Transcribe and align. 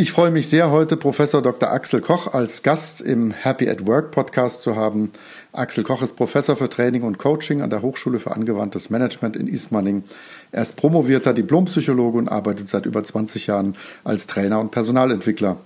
Ich 0.00 0.12
freue 0.12 0.30
mich 0.30 0.48
sehr, 0.48 0.70
heute 0.70 0.96
Professor 0.96 1.42
Dr. 1.42 1.72
Axel 1.72 2.00
Koch 2.00 2.32
als 2.32 2.62
Gast 2.62 3.00
im 3.00 3.32
Happy 3.32 3.68
at 3.68 3.84
Work 3.84 4.12
Podcast 4.12 4.62
zu 4.62 4.76
haben. 4.76 5.10
Axel 5.52 5.82
Koch 5.82 6.02
ist 6.02 6.14
Professor 6.14 6.54
für 6.54 6.68
Training 6.68 7.02
und 7.02 7.18
Coaching 7.18 7.62
an 7.62 7.70
der 7.70 7.82
Hochschule 7.82 8.20
für 8.20 8.30
angewandtes 8.30 8.90
Management 8.90 9.34
in 9.34 9.48
Ismaning. 9.48 10.04
Er 10.52 10.62
ist 10.62 10.76
promovierter 10.76 11.34
Diplompsychologe 11.34 12.16
und 12.16 12.28
arbeitet 12.28 12.68
seit 12.68 12.86
über 12.86 13.02
20 13.02 13.48
Jahren 13.48 13.74
als 14.04 14.28
Trainer 14.28 14.60
und 14.60 14.70
Personalentwickler. 14.70 15.56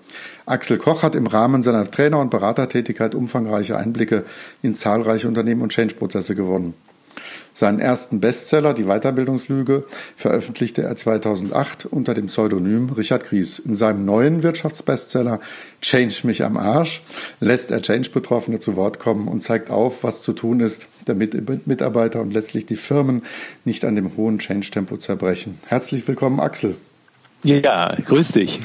Axel 0.47 0.79
Koch 0.79 1.03
hat 1.03 1.15
im 1.15 1.27
Rahmen 1.27 1.63
seiner 1.63 1.91
Trainer- 1.91 2.21
und 2.21 2.31
Beratertätigkeit 2.31 3.15
umfangreiche 3.15 3.77
Einblicke 3.77 4.25
in 4.63 4.73
zahlreiche 4.73 5.29
Unternehmen 5.29 5.61
und 5.61 5.73
Change-Prozesse 5.73 6.35
gewonnen. 6.35 6.73
Seinen 7.55 7.81
ersten 7.81 8.21
Bestseller, 8.21 8.73
Die 8.73 8.85
Weiterbildungslüge, 8.85 9.85
veröffentlichte 10.17 10.83
er 10.83 10.97
2008 10.97 11.87
unter 11.87 12.15
dem 12.15 12.27
Pseudonym 12.27 12.91
Richard 12.91 13.25
Gries. 13.25 13.59
In 13.59 13.75
seinem 13.77 14.05
neuen 14.05 14.43
Wirtschaftsbestseller 14.43 15.41
Change 15.83 16.27
mich 16.27 16.45
am 16.45 16.57
Arsch 16.57 17.03
lässt 17.41 17.71
er 17.71 17.83
Change-Betroffene 17.83 18.59
zu 18.59 18.77
Wort 18.77 18.99
kommen 18.99 19.29
und 19.29 19.43
zeigt 19.43 19.71
auf, 19.71 20.03
was 20.03 20.23
zu 20.23 20.33
tun 20.33 20.61
ist, 20.61 20.87
damit 21.05 21.67
Mitarbeiter 21.67 22.21
und 22.21 22.33
letztlich 22.33 22.65
die 22.65 22.77
Firmen 22.77 23.23
nicht 23.65 23.85
an 23.85 23.97
dem 23.97 24.17
hohen 24.17 24.39
Change-Tempo 24.39 24.97
zerbrechen. 24.97 25.59
Herzlich 25.67 26.09
willkommen, 26.09 26.41
Axel. 26.41 26.77
Ja, 27.45 27.95
grüß 27.97 28.33
dich. 28.33 28.61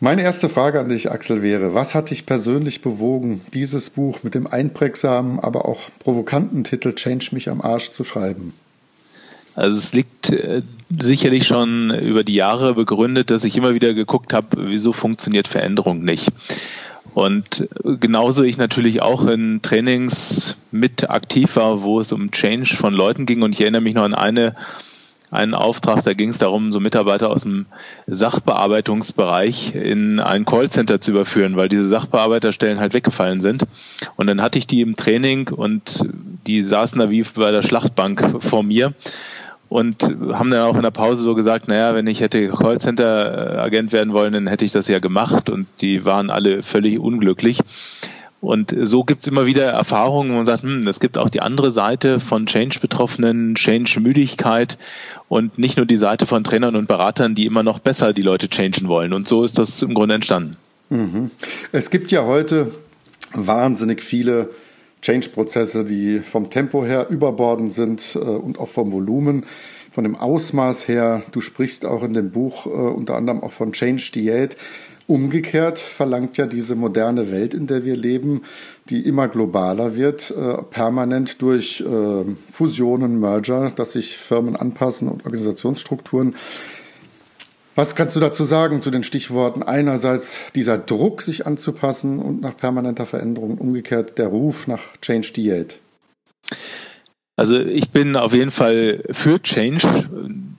Meine 0.00 0.22
erste 0.22 0.48
Frage 0.48 0.78
an 0.78 0.88
dich, 0.88 1.10
Axel, 1.10 1.42
wäre, 1.42 1.74
was 1.74 1.96
hat 1.96 2.10
dich 2.10 2.24
persönlich 2.24 2.82
bewogen, 2.82 3.40
dieses 3.52 3.90
Buch 3.90 4.22
mit 4.22 4.34
dem 4.34 4.46
einprägsamen, 4.46 5.40
aber 5.40 5.64
auch 5.64 5.80
provokanten 5.98 6.62
Titel 6.62 6.94
Change 6.94 7.30
mich 7.32 7.50
am 7.50 7.60
Arsch 7.60 7.90
zu 7.90 8.04
schreiben? 8.04 8.52
Also 9.56 9.78
es 9.78 9.92
liegt 9.92 10.30
äh, 10.30 10.62
sicherlich 10.88 11.48
schon 11.48 11.90
über 11.90 12.22
die 12.22 12.36
Jahre 12.36 12.74
begründet, 12.74 13.30
dass 13.30 13.42
ich 13.42 13.56
immer 13.56 13.74
wieder 13.74 13.92
geguckt 13.92 14.32
habe, 14.32 14.68
wieso 14.68 14.92
funktioniert 14.92 15.48
Veränderung 15.48 16.04
nicht. 16.04 16.28
Und 17.14 17.68
genauso 17.82 18.44
ich 18.44 18.56
natürlich 18.56 19.02
auch 19.02 19.26
in 19.26 19.60
Trainings 19.62 20.56
mit 20.70 21.10
aktiv 21.10 21.56
war, 21.56 21.82
wo 21.82 21.98
es 21.98 22.12
um 22.12 22.30
Change 22.30 22.76
von 22.76 22.94
Leuten 22.94 23.26
ging. 23.26 23.42
Und 23.42 23.56
ich 23.56 23.60
erinnere 23.62 23.80
mich 23.80 23.94
noch 23.94 24.04
an 24.04 24.14
eine 24.14 24.54
einen 25.30 25.54
Auftrag, 25.54 26.04
da 26.04 26.14
ging 26.14 26.30
es 26.30 26.38
darum, 26.38 26.72
so 26.72 26.80
Mitarbeiter 26.80 27.30
aus 27.30 27.42
dem 27.42 27.66
Sachbearbeitungsbereich 28.06 29.74
in 29.74 30.20
ein 30.20 30.44
Callcenter 30.44 31.00
zu 31.00 31.10
überführen, 31.10 31.56
weil 31.56 31.68
diese 31.68 31.86
Sachbearbeiterstellen 31.86 32.80
halt 32.80 32.94
weggefallen 32.94 33.40
sind. 33.40 33.64
Und 34.16 34.26
dann 34.26 34.40
hatte 34.40 34.58
ich 34.58 34.66
die 34.66 34.80
im 34.80 34.96
Training 34.96 35.48
und 35.48 36.04
die 36.46 36.62
saßen 36.62 36.98
da 36.98 37.10
wie 37.10 37.22
bei 37.22 37.50
der 37.50 37.62
Schlachtbank 37.62 38.42
vor 38.42 38.62
mir 38.62 38.94
und 39.68 40.02
haben 40.02 40.50
dann 40.50 40.62
auch 40.62 40.76
in 40.76 40.82
der 40.82 40.90
Pause 40.90 41.22
so 41.22 41.34
gesagt, 41.34 41.68
naja, 41.68 41.94
wenn 41.94 42.06
ich 42.06 42.20
hätte 42.20 42.48
Callcenter-Agent 42.48 43.92
werden 43.92 44.14
wollen, 44.14 44.32
dann 44.32 44.46
hätte 44.46 44.64
ich 44.64 44.72
das 44.72 44.88
ja 44.88 44.98
gemacht 44.98 45.50
und 45.50 45.66
die 45.80 46.04
waren 46.04 46.30
alle 46.30 46.62
völlig 46.62 46.98
unglücklich. 46.98 47.60
Und 48.40 48.74
so 48.82 49.02
gibt's 49.02 49.26
immer 49.26 49.46
wieder 49.46 49.64
Erfahrungen, 49.64 50.30
wo 50.30 50.36
man 50.36 50.46
sagt, 50.46 50.62
hm, 50.62 50.86
es 50.86 51.00
gibt 51.00 51.18
auch 51.18 51.28
die 51.28 51.40
andere 51.40 51.72
Seite 51.72 52.20
von 52.20 52.46
Change-Betroffenen, 52.46 53.56
Change-Müdigkeit 53.56 54.78
und 55.28 55.58
nicht 55.58 55.76
nur 55.76 55.86
die 55.86 55.96
Seite 55.96 56.24
von 56.24 56.44
Trainern 56.44 56.76
und 56.76 56.86
Beratern, 56.86 57.34
die 57.34 57.46
immer 57.46 57.64
noch 57.64 57.80
besser 57.80 58.12
die 58.12 58.22
Leute 58.22 58.48
changen 58.48 58.86
wollen. 58.86 59.12
Und 59.12 59.26
so 59.26 59.42
ist 59.42 59.58
das 59.58 59.82
im 59.82 59.92
Grunde 59.92 60.14
entstanden. 60.14 60.56
Mhm. 60.88 61.32
Es 61.72 61.90
gibt 61.90 62.12
ja 62.12 62.24
heute 62.24 62.70
wahnsinnig 63.34 64.02
viele 64.02 64.50
Change-Prozesse, 65.02 65.84
die 65.84 66.20
vom 66.20 66.50
Tempo 66.50 66.84
her 66.84 67.08
überbordend 67.08 67.72
sind 67.72 68.14
äh, 68.14 68.18
und 68.18 68.58
auch 68.58 68.68
vom 68.68 68.92
Volumen, 68.92 69.46
von 69.90 70.04
dem 70.04 70.16
Ausmaß 70.16 70.86
her. 70.86 71.22
Du 71.32 71.40
sprichst 71.40 71.84
auch 71.86 72.02
in 72.04 72.12
dem 72.12 72.30
Buch 72.30 72.66
äh, 72.66 72.68
unter 72.68 73.16
anderem 73.16 73.42
auch 73.42 73.52
von 73.52 73.72
Change 73.72 74.10
Diät. 74.14 74.56
Umgekehrt 75.08 75.78
verlangt 75.78 76.36
ja 76.36 76.46
diese 76.46 76.74
moderne 76.74 77.30
Welt, 77.30 77.54
in 77.54 77.66
der 77.66 77.82
wir 77.86 77.96
leben, 77.96 78.42
die 78.90 79.00
immer 79.00 79.26
globaler 79.26 79.96
wird, 79.96 80.30
äh, 80.30 80.62
permanent 80.62 81.40
durch 81.40 81.80
äh, 81.80 82.24
Fusionen, 82.52 83.18
Merger, 83.18 83.72
dass 83.74 83.92
sich 83.92 84.18
Firmen 84.18 84.54
anpassen 84.54 85.08
und 85.08 85.24
Organisationsstrukturen. 85.24 86.36
Was 87.74 87.96
kannst 87.96 88.16
du 88.16 88.20
dazu 88.20 88.44
sagen 88.44 88.82
zu 88.82 88.90
den 88.90 89.02
Stichworten 89.02 89.62
einerseits 89.62 90.40
dieser 90.54 90.76
Druck, 90.76 91.22
sich 91.22 91.46
anzupassen 91.46 92.18
und 92.18 92.42
nach 92.42 92.54
permanenter 92.54 93.06
Veränderung, 93.06 93.56
umgekehrt 93.56 94.18
der 94.18 94.26
Ruf 94.26 94.66
nach 94.66 94.82
Change 95.00 95.32
Diät? 95.32 95.80
Also 97.38 97.60
ich 97.60 97.90
bin 97.90 98.16
auf 98.16 98.34
jeden 98.34 98.50
Fall 98.50 99.04
für 99.12 99.40
Change. 99.40 99.86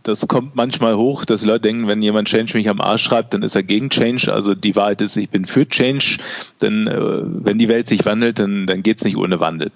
Das 0.03 0.29
kommt 0.29 0.55
manchmal 0.55 0.95
hoch, 0.95 1.25
dass 1.25 1.43
Leute 1.43 1.67
denken, 1.67 1.87
wenn 1.89 2.01
jemand 2.01 2.29
Change 2.29 2.55
mich 2.55 2.69
am 2.69 2.79
Arsch 2.79 3.03
schreibt, 3.03 3.33
dann 3.33 3.43
ist 3.43 3.53
er 3.53 3.63
gegen 3.63 3.89
Change. 3.89 4.31
Also 4.31 4.55
die 4.55 4.77
Wahrheit 4.77 5.01
ist, 5.01 5.17
ich 5.17 5.29
bin 5.29 5.43
für 5.43 5.67
Change, 5.67 6.19
denn 6.61 6.87
äh, 6.87 6.95
wenn 6.97 7.57
die 7.57 7.67
Welt 7.67 7.89
sich 7.89 8.05
wandelt, 8.05 8.39
dann, 8.39 8.65
dann 8.65 8.81
geht's 8.81 9.03
nicht 9.03 9.17
ohne 9.17 9.41
Wandel. 9.41 9.73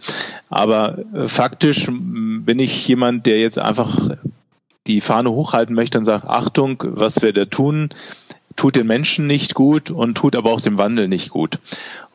Aber 0.50 1.00
äh, 1.14 1.28
faktisch 1.28 1.88
bin 1.90 2.60
ich 2.60 2.88
jemand, 2.88 3.26
der 3.26 3.38
jetzt 3.38 3.60
einfach 3.60 4.12
die 4.88 5.02
Fahne 5.02 5.30
hochhalten 5.30 5.76
möchte 5.76 5.98
und 5.98 6.06
sagt, 6.06 6.26
Achtung, 6.26 6.82
was 6.86 7.22
wir 7.22 7.34
da 7.34 7.44
tun, 7.44 7.90
tut 8.56 8.78
den 8.78 8.88
Menschen 8.88 9.28
nicht 9.28 9.56
gut 9.56 9.92
und 9.92 10.16
tut 10.16 10.38
aber 10.38 10.52
auch 10.52 10.62
dem 10.62 10.78
Wandel 10.78 11.10
nicht 11.10 11.32
gut. 11.32 11.60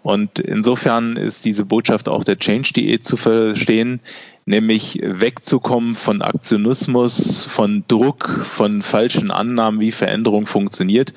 Und 0.02 0.38
insofern 0.38 1.16
ist 1.16 1.44
diese 1.44 1.64
Botschaft 1.64 2.08
auch 2.08 2.24
der 2.24 2.38
Change-Diät 2.38 3.04
zu 3.04 3.16
verstehen, 3.16 4.00
nämlich 4.46 5.00
wegzukommen 5.02 5.94
von 5.94 6.22
Aktionismus, 6.22 7.44
von 7.44 7.84
Druck, 7.88 8.44
von 8.44 8.82
falschen 8.82 9.30
Annahmen, 9.30 9.80
wie 9.80 9.92
Veränderung 9.92 10.46
funktioniert, 10.46 11.12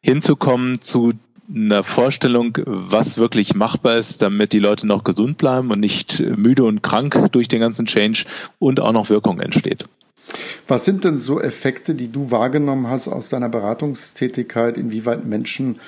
hinzukommen 0.00 0.82
zu 0.82 1.14
einer 1.48 1.84
Vorstellung, 1.84 2.58
was 2.66 3.18
wirklich 3.18 3.54
machbar 3.54 3.98
ist, 3.98 4.20
damit 4.20 4.52
die 4.52 4.58
Leute 4.58 4.86
noch 4.86 5.04
gesund 5.04 5.38
bleiben 5.38 5.70
und 5.70 5.80
nicht 5.80 6.20
müde 6.20 6.64
und 6.64 6.82
krank 6.82 7.16
durch 7.32 7.48
den 7.48 7.60
ganzen 7.60 7.86
Change 7.86 8.24
und 8.58 8.80
auch 8.80 8.92
noch 8.92 9.10
Wirkung 9.10 9.40
entsteht. 9.40 9.86
Was 10.66 10.84
sind 10.84 11.04
denn 11.04 11.16
so 11.16 11.40
Effekte, 11.40 11.94
die 11.94 12.10
du 12.10 12.32
wahrgenommen 12.32 12.88
hast 12.88 13.06
aus 13.06 13.28
deiner 13.28 13.48
Beratungstätigkeit, 13.48 14.76
inwieweit 14.76 15.24
Menschen 15.24 15.78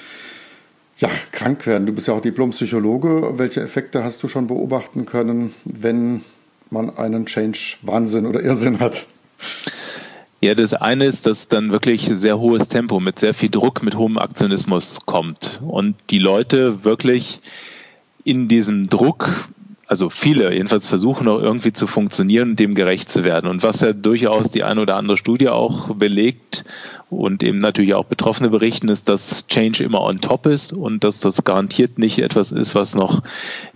ja, 0.98 1.09
krank 1.32 1.66
werden? 1.66 1.86
Du 1.86 1.92
bist 1.92 2.09
ja 2.09 2.14
auch 2.14 2.20
Diplompsychologe. 2.20 3.38
Welche 3.38 3.62
Effekte 3.62 4.04
hast 4.04 4.22
du 4.22 4.28
schon 4.28 4.47
beobachten 4.47 5.06
können, 5.06 5.54
wenn 5.64 6.22
man 6.70 6.97
einen 6.97 7.26
Change-Wahnsinn 7.26 8.26
oder 8.26 8.42
Irrsinn 8.42 8.81
hat? 8.81 9.06
Ja, 10.41 10.54
das 10.54 10.72
eine 10.72 11.06
ist, 11.06 11.26
dass 11.26 11.48
dann 11.48 11.72
wirklich 11.72 12.09
sehr 12.12 12.38
hohes 12.38 12.69
Tempo 12.69 13.00
mit 13.00 13.19
sehr 13.19 13.34
viel 13.34 13.48
Druck, 13.48 13.82
mit 13.82 13.97
hohem 13.97 14.19
Aktionismus 14.19 15.00
kommt 15.04 15.60
und 15.66 15.97
die 16.10 16.19
Leute 16.19 16.84
wirklich 16.84 17.41
in 18.22 18.47
diesem 18.47 18.88
Druck 18.88 19.48
also 19.88 20.10
viele 20.10 20.53
jedenfalls 20.53 20.87
versuchen 20.87 21.26
auch 21.28 21.41
irgendwie 21.41 21.72
zu 21.72 21.87
funktionieren 21.87 22.50
und 22.50 22.60
dem 22.60 22.75
gerecht 22.75 23.10
zu 23.10 23.25
werden. 23.25 23.49
Und 23.49 23.62
was 23.62 23.80
ja 23.80 23.95
durchaus 23.95 24.51
die 24.51 24.63
eine 24.63 24.83
oder 24.83 24.97
andere 24.97 25.16
Studie 25.16 25.48
auch 25.48 25.95
belegt 25.95 26.66
und 27.09 27.42
eben 27.42 27.59
natürlich 27.60 27.95
auch 27.95 28.04
Betroffene 28.04 28.51
berichten, 28.51 28.91
ist, 28.91 29.09
dass 29.09 29.47
Change 29.47 29.83
immer 29.83 30.03
on 30.03 30.21
top 30.21 30.45
ist 30.45 30.74
und 30.74 31.04
dass 31.04 31.21
das 31.21 31.42
garantiert 31.42 31.98
nicht 31.98 32.18
etwas 32.18 32.53
ist, 32.53 32.74
was 32.74 32.95
noch 32.95 33.22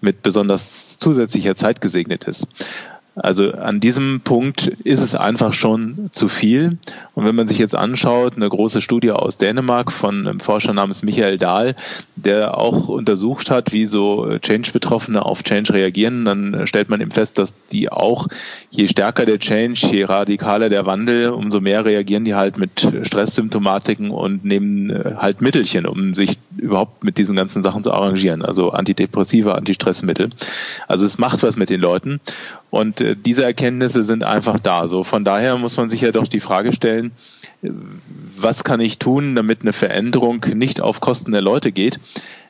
mit 0.02 0.20
besonders 0.20 0.98
zusätzlicher 0.98 1.54
Zeit 1.54 1.80
gesegnet 1.80 2.24
ist. 2.24 2.46
Also 3.14 3.52
an 3.52 3.80
diesem 3.80 4.22
Punkt 4.22 4.66
ist 4.66 5.00
es 5.00 5.14
einfach 5.14 5.52
schon 5.52 6.08
zu 6.12 6.28
viel. 6.28 6.78
Und 7.14 7.26
wenn 7.26 7.34
man 7.34 7.46
sich 7.46 7.58
jetzt 7.58 7.74
anschaut, 7.74 8.36
eine 8.36 8.48
große 8.48 8.80
Studie 8.80 9.10
aus 9.10 9.36
Dänemark 9.36 9.92
von 9.92 10.26
einem 10.26 10.40
Forscher 10.40 10.72
namens 10.72 11.02
Michael 11.02 11.36
Dahl, 11.36 11.76
der 12.16 12.56
auch 12.56 12.88
untersucht 12.88 13.50
hat, 13.50 13.72
wie 13.72 13.86
so 13.86 14.38
Change-Betroffene 14.38 15.24
auf 15.24 15.42
Change 15.42 15.74
reagieren, 15.74 16.24
dann 16.24 16.66
stellt 16.66 16.88
man 16.88 17.02
eben 17.02 17.10
fest, 17.10 17.36
dass 17.36 17.52
die 17.70 17.92
auch, 17.92 18.28
je 18.70 18.86
stärker 18.86 19.26
der 19.26 19.38
Change, 19.38 19.86
je 19.90 20.04
radikaler 20.04 20.70
der 20.70 20.86
Wandel, 20.86 21.30
umso 21.30 21.60
mehr 21.60 21.84
reagieren 21.84 22.24
die 22.24 22.34
halt 22.34 22.56
mit 22.56 22.88
Stresssymptomatiken 23.02 24.10
und 24.10 24.44
nehmen 24.44 24.88
äh, 24.90 25.16
halt 25.18 25.42
Mittelchen, 25.42 25.86
um 25.86 26.14
sich 26.14 26.38
überhaupt 26.56 27.04
mit 27.04 27.18
diesen 27.18 27.36
ganzen 27.36 27.62
Sachen 27.62 27.82
zu 27.82 27.92
arrangieren. 27.92 28.42
Also 28.42 28.70
Antidepressiva, 28.70 29.52
Antistressmittel. 29.52 30.30
Also 30.88 31.04
es 31.04 31.18
macht 31.18 31.42
was 31.42 31.56
mit 31.56 31.68
den 31.68 31.80
Leuten. 31.80 32.20
Und 32.72 33.02
äh, 33.02 33.14
diese 33.14 33.44
Erkenntnisse 33.44 34.02
sind 34.02 34.24
einfach 34.24 34.58
da. 34.58 34.88
So 34.88 35.04
von 35.04 35.26
daher 35.26 35.58
muss 35.58 35.76
man 35.76 35.90
sich 35.90 36.00
ja 36.00 36.10
doch 36.10 36.26
die 36.26 36.40
Frage 36.40 36.72
stellen, 36.72 37.12
was 38.38 38.64
kann 38.64 38.80
ich 38.80 38.98
tun, 38.98 39.34
damit 39.36 39.60
eine 39.60 39.74
Veränderung 39.74 40.46
nicht 40.54 40.80
auf 40.80 41.00
Kosten 41.00 41.32
der 41.32 41.42
Leute 41.42 41.70
geht? 41.70 42.00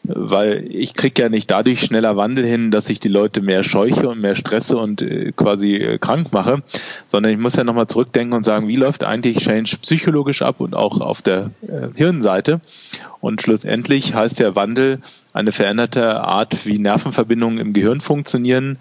Weil 0.04 0.64
ich 0.70 0.94
kriege 0.94 1.22
ja 1.22 1.28
nicht 1.28 1.50
dadurch 1.50 1.80
schneller 1.80 2.16
Wandel 2.16 2.44
hin, 2.44 2.70
dass 2.70 2.88
ich 2.88 3.00
die 3.00 3.08
Leute 3.08 3.40
mehr 3.40 3.64
scheuche 3.64 4.08
und 4.08 4.20
mehr 4.20 4.36
stresse 4.36 4.76
und 4.78 5.02
äh, 5.02 5.32
quasi 5.32 5.74
äh, 5.74 5.98
krank 5.98 6.32
mache, 6.32 6.62
sondern 7.08 7.32
ich 7.32 7.38
muss 7.38 7.56
ja 7.56 7.64
nochmal 7.64 7.88
zurückdenken 7.88 8.36
und 8.36 8.44
sagen, 8.44 8.68
wie 8.68 8.76
läuft 8.76 9.02
eigentlich 9.02 9.38
Change 9.38 9.76
psychologisch 9.82 10.42
ab 10.42 10.60
und 10.60 10.76
auch 10.76 11.00
auf 11.00 11.20
der 11.20 11.50
äh, 11.66 11.88
Hirnseite? 11.96 12.60
Und 13.20 13.42
schlussendlich 13.42 14.14
heißt 14.14 14.38
ja 14.38 14.54
Wandel 14.54 15.00
eine 15.32 15.52
veränderte 15.52 16.20
Art, 16.20 16.66
wie 16.66 16.78
Nervenverbindungen 16.78 17.58
im 17.58 17.72
Gehirn 17.72 18.00
funktionieren 18.00 18.78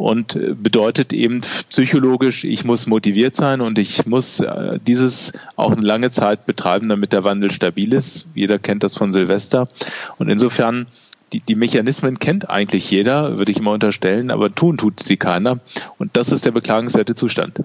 und 0.00 0.38
bedeutet 0.62 1.12
eben 1.12 1.42
psychologisch, 1.68 2.44
ich 2.44 2.64
muss 2.64 2.86
motiviert 2.86 3.36
sein 3.36 3.60
und 3.60 3.78
ich 3.78 4.06
muss 4.06 4.40
äh, 4.40 4.78
dieses 4.86 5.32
auch 5.56 5.72
eine 5.72 5.82
lange 5.82 6.10
Zeit 6.10 6.46
betreiben, 6.46 6.88
damit 6.88 7.12
der 7.12 7.22
Wandel 7.22 7.50
stabil 7.50 7.92
ist. 7.92 8.24
Jeder 8.34 8.58
kennt 8.58 8.82
das 8.82 8.96
von 8.96 9.12
Silvester. 9.12 9.68
Und 10.16 10.30
insofern, 10.30 10.86
die, 11.34 11.40
die 11.40 11.54
Mechanismen 11.54 12.18
kennt 12.18 12.48
eigentlich 12.48 12.90
jeder, 12.90 13.36
würde 13.36 13.52
ich 13.52 13.58
immer 13.58 13.72
unterstellen, 13.72 14.30
aber 14.30 14.54
tun 14.54 14.78
tut 14.78 15.02
sie 15.02 15.18
keiner. 15.18 15.60
Und 15.98 16.16
das 16.16 16.32
ist 16.32 16.46
der 16.46 16.52
beklagenswerte 16.52 17.14
Zustand. 17.14 17.60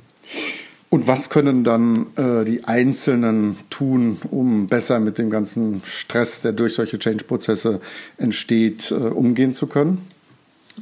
Und 0.89 1.07
was 1.07 1.29
können 1.29 1.63
dann 1.63 2.07
äh, 2.17 2.43
die 2.43 2.65
Einzelnen 2.65 3.55
tun, 3.69 4.17
um 4.29 4.67
besser 4.67 4.99
mit 4.99 5.17
dem 5.17 5.29
ganzen 5.29 5.81
Stress, 5.85 6.41
der 6.41 6.51
durch 6.51 6.75
solche 6.75 6.99
Change-Prozesse 6.99 7.79
entsteht, 8.17 8.91
äh, 8.91 8.95
umgehen 8.95 9.53
zu 9.53 9.67
können? 9.67 9.99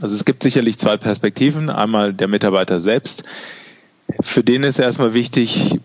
Also 0.01 0.15
es 0.15 0.25
gibt 0.25 0.43
sicherlich 0.43 0.79
zwei 0.79 0.97
Perspektiven. 0.97 1.69
Einmal 1.69 2.13
der 2.13 2.27
Mitarbeiter 2.27 2.79
selbst. 2.79 3.23
Für 4.21 4.43
den 4.43 4.63
ist 4.63 4.79
erstmal 4.79 5.13
wichtig, 5.13 5.79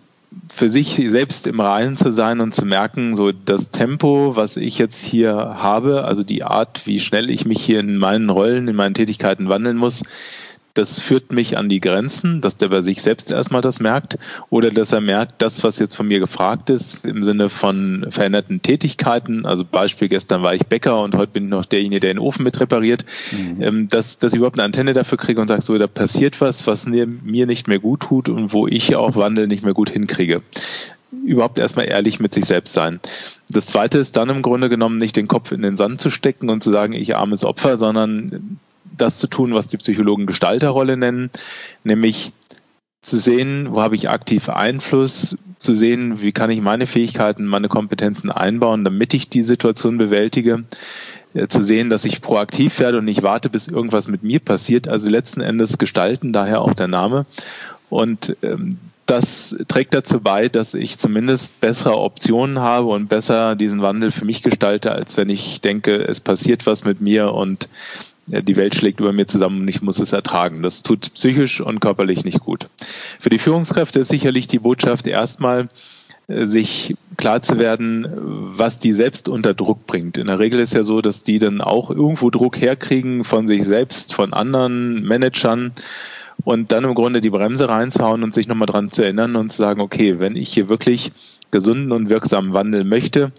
für 0.49 0.69
sich 0.69 1.00
selbst 1.08 1.46
im 1.46 1.60
Reinen 1.60 1.96
zu 1.96 2.10
sein 2.10 2.40
und 2.40 2.55
zu 2.55 2.64
merken, 2.64 3.14
so 3.14 3.32
das 3.32 3.70
Tempo, 3.70 4.34
was 4.34 4.56
ich 4.56 4.78
jetzt 4.78 5.00
hier 5.02 5.34
habe, 5.34 6.05
also 6.05 6.25
die 6.25 6.43
Art, 6.43 6.87
wie 6.87 7.00
schnell 7.00 7.31
ich 7.31 7.44
mich 7.44 7.62
hier 7.62 7.81
in 7.81 7.96
meinen 7.96 8.28
Rollen, 8.28 8.69
in 8.69 8.76
meinen 8.76 8.94
Tätigkeiten 8.94 9.49
wandeln 9.49 9.76
muss, 9.76 10.02
das 10.78 11.00
führt 11.00 11.32
mich 11.32 11.58
an 11.58 11.69
die 11.69 11.80
Grenzen, 11.80 12.40
dass 12.40 12.56
der 12.56 12.69
bei 12.69 12.82
sich 12.82 13.02
selbst 13.02 13.32
erstmal 13.32 13.62
das 13.62 13.80
merkt 13.80 14.16
oder 14.48 14.70
dass 14.70 14.92
er 14.92 15.00
merkt, 15.00 15.42
das, 15.42 15.64
was 15.64 15.80
jetzt 15.80 15.96
von 15.96 16.06
mir 16.06 16.20
gefragt 16.20 16.70
ist, 16.70 17.04
im 17.04 17.25
Sinne 17.25 17.48
von 17.48 18.06
veränderten 18.10 18.62
Tätigkeiten, 18.62 19.44
also 19.44 19.64
Beispiel, 19.64 20.08
gestern 20.08 20.42
war 20.42 20.54
ich 20.54 20.66
Bäcker 20.66 21.02
und 21.02 21.16
heute 21.16 21.32
bin 21.32 21.44
ich 21.46 21.50
noch 21.50 21.64
derjenige, 21.64 21.98
der 21.98 22.14
den 22.14 22.20
Ofen 22.20 22.44
mit 22.44 22.60
repariert, 22.60 23.04
mhm. 23.32 23.48
Ähm, 23.60 23.88
dass, 23.88 24.19
dass 24.20 24.32
ich 24.32 24.36
überhaupt 24.36 24.58
eine 24.58 24.66
Antenne 24.66 24.92
dafür 24.92 25.19
kriege 25.19 25.40
und 25.40 25.48
sage, 25.48 25.62
so, 25.62 25.76
da 25.78 25.88
passiert 25.88 26.40
was, 26.40 26.69
was 26.69 26.86
mir 26.86 27.06
nicht 27.46 27.66
mehr 27.66 27.80
gut 27.80 28.00
tut 28.00 28.28
und 28.28 28.52
wo 28.52 28.69
ich 28.69 28.94
auch 28.94 29.16
Wandel 29.16 29.48
nicht 29.48 29.64
mehr 29.64 29.75
gut 29.75 29.90
hinkriege 29.90 30.42
überhaupt 31.25 31.58
erstmal 31.58 31.88
ehrlich 31.88 32.20
mit 32.20 32.34
sich 32.34 32.44
selbst 32.44 32.75
sein. 32.75 33.00
Das 33.48 33.64
zweite 33.64 33.98
ist 33.98 34.16
dann 34.19 34.28
im 34.28 34.42
Grunde 34.42 34.69
genommen 34.69 34.98
nicht 34.98 35.16
den 35.16 35.26
Kopf 35.26 35.52
in 35.52 35.62
den 35.62 35.76
Sand 35.78 36.02
zu 36.02 36.10
stecken 36.10 36.50
und 36.50 36.62
zu 36.62 36.70
sagen, 36.70 36.92
ich 36.92 37.16
armes 37.16 37.44
Opfer, 37.46 37.78
sondern 37.78 38.58
das 39.00 39.19
zu 39.19 39.27
tun, 39.27 39.55
was 39.55 39.67
die 39.67 39.77
Psychologen 39.77 40.27
Gestalterrolle 40.27 40.97
nennen, 40.97 41.31
nämlich 41.85 42.33
zu 43.00 43.17
sehen, 43.17 43.69
wo 43.71 43.83
habe 43.83 43.95
ich 43.95 44.09
aktiv 44.09 44.49
Einfluss, 44.49 45.37
zu 45.56 45.75
sehen, 45.75 46.21
wie 46.21 46.33
kann 46.33 46.50
ich 46.50 46.61
meine 46.61 46.87
Fähigkeiten, 46.87 47.47
meine 47.47 47.69
Kompetenzen 47.69 48.31
einbauen, 48.31 48.85
damit 48.85 49.15
ich 49.15 49.29
die 49.29 49.45
Situation 49.45 49.99
bewältige, 49.99 50.65
äh, 51.35 51.49
zu 51.49 51.62
sehen, 51.62 51.91
dass 51.91 52.05
ich 52.05 52.21
proaktiv 52.21 52.79
werde 52.79 52.99
und 52.99 53.05
nicht 53.05 53.23
warte, 53.23 53.50
bis 53.50 53.69
irgendwas 53.69 54.09
mit 54.09 54.23
mir 54.23 54.41
passiert. 54.41 54.89
Also 54.89 55.11
letzten 55.11 55.41
Endes 55.41 55.79
gestalten, 55.79 56.33
daher 56.33 56.61
auch 56.61 56.75
der 56.75 56.89
Name. 56.89 57.27
Und 57.89 58.37
ähm, 58.43 58.79
das 59.06 59.56
trägt 59.69 59.95
dazu 59.95 60.21
bei, 60.21 60.49
dass 60.50 60.75
ich 60.75 60.99
zumindest 60.99 61.61
bessere 61.62 61.99
Optionen 61.99 62.59
habe 62.59 62.89
und 62.89 63.09
besser 63.09 63.56
diesen 63.56 63.81
Wandel 63.81 64.11
für 64.11 64.27
mich 64.27 64.43
gestalte, 64.43 64.93
als 64.93 65.17
wenn 65.17 65.31
ich 65.31 65.62
denke, 65.62 65.97
es 65.97 66.21
passiert 66.21 66.67
was 66.67 66.85
mit 66.85 67.00
mir 67.00 67.33
und 67.33 67.71
die 68.28 68.56
Welt 68.56 68.75
schlägt 68.75 69.00
über 69.00 69.12
mir 69.12 69.26
zusammen 69.26 69.62
und 69.62 69.69
ich 69.69 69.82
muss 69.82 69.98
es 69.98 70.12
ertragen. 70.12 70.62
Das 70.62 70.82
tut 70.82 71.12
psychisch 71.14 71.60
und 71.60 71.80
körperlich 71.80 72.25
nicht 72.25 72.40
gut. 72.40 72.69
Für 73.19 73.30
die 73.30 73.38
Führungskräfte 73.38 74.00
ist 74.00 74.08
sicherlich 74.08 74.46
die 74.46 74.58
Botschaft 74.58 75.06
erstmal, 75.06 75.69
äh, 76.28 76.44
sich 76.44 76.94
klar 77.16 77.42
zu 77.42 77.58
werden, 77.58 78.06
was 78.56 78.78
die 78.78 78.92
selbst 78.92 79.28
unter 79.28 79.54
Druck 79.54 79.86
bringt. 79.86 80.19
In 80.19 80.26
der 80.26 80.38
Regel 80.38 80.60
ist 80.60 80.75
ja 80.75 80.82
so, 80.82 81.00
dass 81.00 81.22
die 81.22 81.38
dann 81.38 81.60
auch 81.60 81.90
irgendwo 81.90 82.30
Druck 82.30 82.60
herkriegen 82.60 83.25
von 83.25 83.46
sich 83.46 83.64
selbst, 83.64 84.14
von 84.14 84.32
anderen 84.32 85.02
Managern 85.02 85.72
und 86.44 86.70
dann 86.70 86.84
im 86.84 86.94
Grunde 86.94 87.20
die 87.20 87.30
Bremse 87.30 87.69
reinzuhauen 87.69 88.22
und 88.22 88.34
sich 88.34 88.46
nochmal 88.46 88.66
dran 88.66 88.92
zu 88.92 89.02
erinnern 89.02 89.36
und 89.36 89.50
zu 89.50 89.58
sagen, 89.58 89.80
okay, 89.80 90.20
wenn 90.20 90.36
ich 90.36 90.50
hier 90.50 90.69
wirklich 90.69 91.12
gesunden 91.50 91.93
und 91.93 92.09
wirksamen 92.09 92.53
Wandel 92.53 92.85
möchte, 92.85 93.33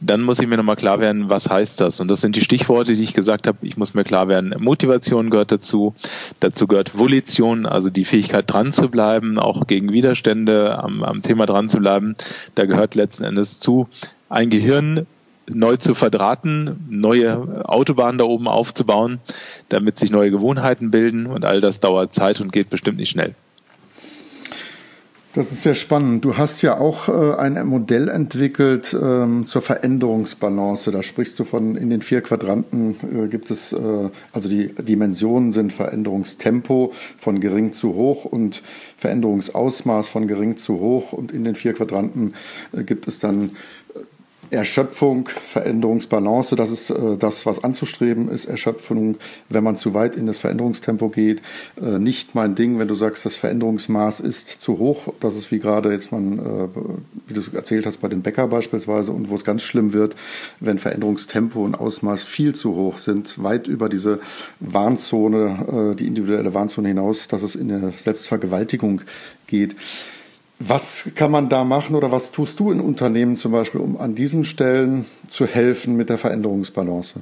dann 0.00 0.22
muss 0.22 0.38
ich 0.38 0.46
mir 0.46 0.56
nochmal 0.56 0.76
klar 0.76 1.00
werden, 1.00 1.30
was 1.30 1.48
heißt 1.48 1.80
das? 1.80 2.00
Und 2.00 2.08
das 2.08 2.20
sind 2.20 2.36
die 2.36 2.42
Stichworte, 2.42 2.94
die 2.94 3.02
ich 3.02 3.14
gesagt 3.14 3.46
habe. 3.46 3.58
Ich 3.62 3.76
muss 3.76 3.94
mir 3.94 4.04
klar 4.04 4.28
werden, 4.28 4.54
Motivation 4.58 5.30
gehört 5.30 5.52
dazu. 5.52 5.94
Dazu 6.40 6.66
gehört 6.66 6.98
Volition, 6.98 7.64
also 7.66 7.90
die 7.90 8.04
Fähigkeit 8.04 8.50
dran 8.50 8.72
zu 8.72 8.90
bleiben, 8.90 9.38
auch 9.38 9.66
gegen 9.66 9.92
Widerstände 9.92 10.78
am, 10.78 11.02
am 11.02 11.22
Thema 11.22 11.46
dran 11.46 11.68
zu 11.68 11.78
bleiben. 11.78 12.16
Da 12.54 12.66
gehört 12.66 12.94
letzten 12.94 13.24
Endes 13.24 13.60
zu, 13.60 13.88
ein 14.28 14.50
Gehirn 14.50 15.06
neu 15.46 15.76
zu 15.76 15.94
verdrahten, 15.94 16.86
neue 16.88 17.68
Autobahnen 17.68 18.18
da 18.18 18.24
oben 18.24 18.48
aufzubauen, 18.48 19.20
damit 19.68 19.98
sich 19.98 20.10
neue 20.10 20.30
Gewohnheiten 20.30 20.90
bilden 20.90 21.26
und 21.26 21.44
all 21.44 21.60
das 21.60 21.80
dauert 21.80 22.14
Zeit 22.14 22.40
und 22.40 22.52
geht 22.52 22.70
bestimmt 22.70 22.98
nicht 22.98 23.10
schnell. 23.10 23.34
Das 25.34 25.50
ist 25.50 25.64
sehr 25.64 25.74
spannend. 25.74 26.24
Du 26.24 26.36
hast 26.36 26.62
ja 26.62 26.78
auch 26.78 27.08
äh, 27.08 27.34
ein 27.34 27.66
Modell 27.66 28.08
entwickelt 28.08 28.96
ähm, 28.98 29.46
zur 29.46 29.62
Veränderungsbalance. 29.62 30.92
Da 30.92 31.02
sprichst 31.02 31.40
du 31.40 31.44
von 31.44 31.74
in 31.74 31.90
den 31.90 32.02
vier 32.02 32.20
Quadranten 32.20 32.94
äh, 33.02 33.26
gibt 33.26 33.50
es, 33.50 33.72
äh, 33.72 34.10
also 34.32 34.48
die 34.48 34.72
Dimensionen 34.76 35.50
sind 35.50 35.72
Veränderungstempo 35.72 36.92
von 37.18 37.40
gering 37.40 37.72
zu 37.72 37.94
hoch 37.94 38.26
und 38.26 38.62
Veränderungsausmaß 38.96 40.08
von 40.08 40.28
gering 40.28 40.56
zu 40.56 40.78
hoch. 40.78 41.12
Und 41.12 41.32
in 41.32 41.42
den 41.42 41.56
vier 41.56 41.72
Quadranten 41.72 42.34
äh, 42.72 42.84
gibt 42.84 43.08
es 43.08 43.18
dann 43.18 43.56
Erschöpfung, 44.50 45.28
Veränderungsbalance, 45.28 46.56
das 46.56 46.70
ist 46.70 46.90
äh, 46.90 47.16
das, 47.16 47.46
was 47.46 47.62
anzustreben 47.62 48.28
ist. 48.28 48.46
Erschöpfung, 48.46 49.16
wenn 49.48 49.64
man 49.64 49.76
zu 49.76 49.94
weit 49.94 50.16
in 50.16 50.26
das 50.26 50.38
Veränderungstempo 50.38 51.08
geht, 51.08 51.42
äh, 51.80 51.98
nicht 51.98 52.34
mein 52.34 52.54
Ding, 52.54 52.78
wenn 52.78 52.88
du 52.88 52.94
sagst, 52.94 53.24
das 53.26 53.36
Veränderungsmaß 53.36 54.20
ist 54.20 54.48
zu 54.60 54.78
hoch. 54.78 55.12
Das 55.20 55.36
ist 55.36 55.50
wie 55.50 55.58
gerade 55.58 55.92
jetzt 55.92 56.12
man, 56.12 56.38
äh, 56.38 56.68
wie 57.26 57.34
du 57.34 57.40
es 57.40 57.48
erzählt 57.48 57.86
hast, 57.86 57.98
bei 57.98 58.08
den 58.08 58.22
Bäcker 58.22 58.48
beispielsweise 58.48 59.12
und 59.12 59.30
wo 59.30 59.34
es 59.34 59.44
ganz 59.44 59.62
schlimm 59.62 59.92
wird, 59.92 60.14
wenn 60.60 60.78
Veränderungstempo 60.78 61.62
und 61.62 61.74
Ausmaß 61.74 62.24
viel 62.24 62.54
zu 62.54 62.74
hoch 62.74 62.98
sind, 62.98 63.42
weit 63.42 63.66
über 63.66 63.88
diese 63.88 64.20
Warnzone, 64.60 65.92
äh, 65.92 65.96
die 65.96 66.06
individuelle 66.06 66.54
Warnzone 66.54 66.88
hinaus, 66.88 67.28
dass 67.28 67.42
es 67.42 67.56
in 67.56 67.70
eine 67.70 67.92
Selbstvergewaltigung 67.92 69.02
geht. 69.46 69.76
Was 70.58 71.10
kann 71.14 71.30
man 71.30 71.48
da 71.48 71.64
machen 71.64 71.96
oder 71.96 72.12
was 72.12 72.30
tust 72.30 72.60
du 72.60 72.70
in 72.70 72.80
Unternehmen 72.80 73.36
zum 73.36 73.52
Beispiel, 73.52 73.80
um 73.80 73.96
an 73.96 74.14
diesen 74.14 74.44
Stellen 74.44 75.04
zu 75.26 75.46
helfen 75.46 75.96
mit 75.96 76.08
der 76.10 76.18
Veränderungsbalance? 76.18 77.20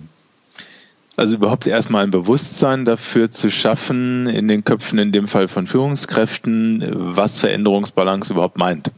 Also 1.17 1.37
überhaupt 1.37 1.67
erstmal 1.67 2.05
ein 2.05 2.11
Bewusstsein 2.11 2.85
dafür 2.85 3.31
zu 3.31 3.51
schaffen, 3.51 4.27
in 4.27 4.49
den 4.49 4.65
Köpfen 4.65 4.99
in 4.99 5.13
dem 5.13 5.29
Fall 5.29 5.49
von 5.49 5.67
Führungskräften, 5.67 7.17
was 7.17 7.41
Veränderungsbalance 7.41 8.33
überhaupt 8.33 8.59
meint. 8.59 8.91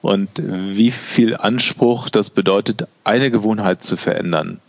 Und 0.00 0.30
wie 0.36 0.90
viel 0.90 1.36
Anspruch 1.36 2.10
das 2.10 2.30
bedeutet, 2.30 2.86
eine 3.04 3.30
Gewohnheit 3.30 3.82
zu 3.82 3.96
verändern. 3.96 4.60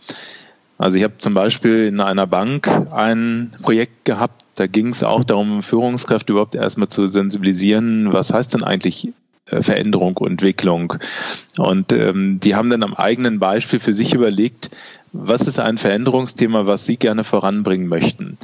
Also 0.78 0.98
ich 0.98 1.04
habe 1.04 1.18
zum 1.18 1.34
Beispiel 1.34 1.86
in 1.86 2.00
einer 2.00 2.26
Bank 2.26 2.68
ein 2.92 3.50
Projekt 3.62 4.04
gehabt, 4.04 4.44
da 4.56 4.66
ging 4.66 4.88
es 4.88 5.02
auch 5.02 5.24
darum, 5.24 5.62
Führungskräfte 5.62 6.32
überhaupt 6.32 6.54
erstmal 6.54 6.88
zu 6.88 7.06
sensibilisieren, 7.06 8.12
was 8.12 8.32
heißt 8.32 8.54
denn 8.54 8.62
eigentlich 8.62 9.12
äh, 9.46 9.62
Veränderung 9.62 10.16
Entwicklung. 10.18 10.94
Und 11.58 11.92
ähm, 11.92 12.40
die 12.40 12.54
haben 12.54 12.70
dann 12.70 12.82
am 12.82 12.94
eigenen 12.94 13.38
Beispiel 13.38 13.78
für 13.78 13.92
sich 13.92 14.14
überlegt, 14.14 14.70
was 15.12 15.42
ist 15.42 15.58
ein 15.58 15.78
Veränderungsthema, 15.78 16.66
was 16.66 16.84
sie 16.84 16.96
gerne 16.96 17.24
voranbringen 17.24 17.88
möchten. 17.88 18.38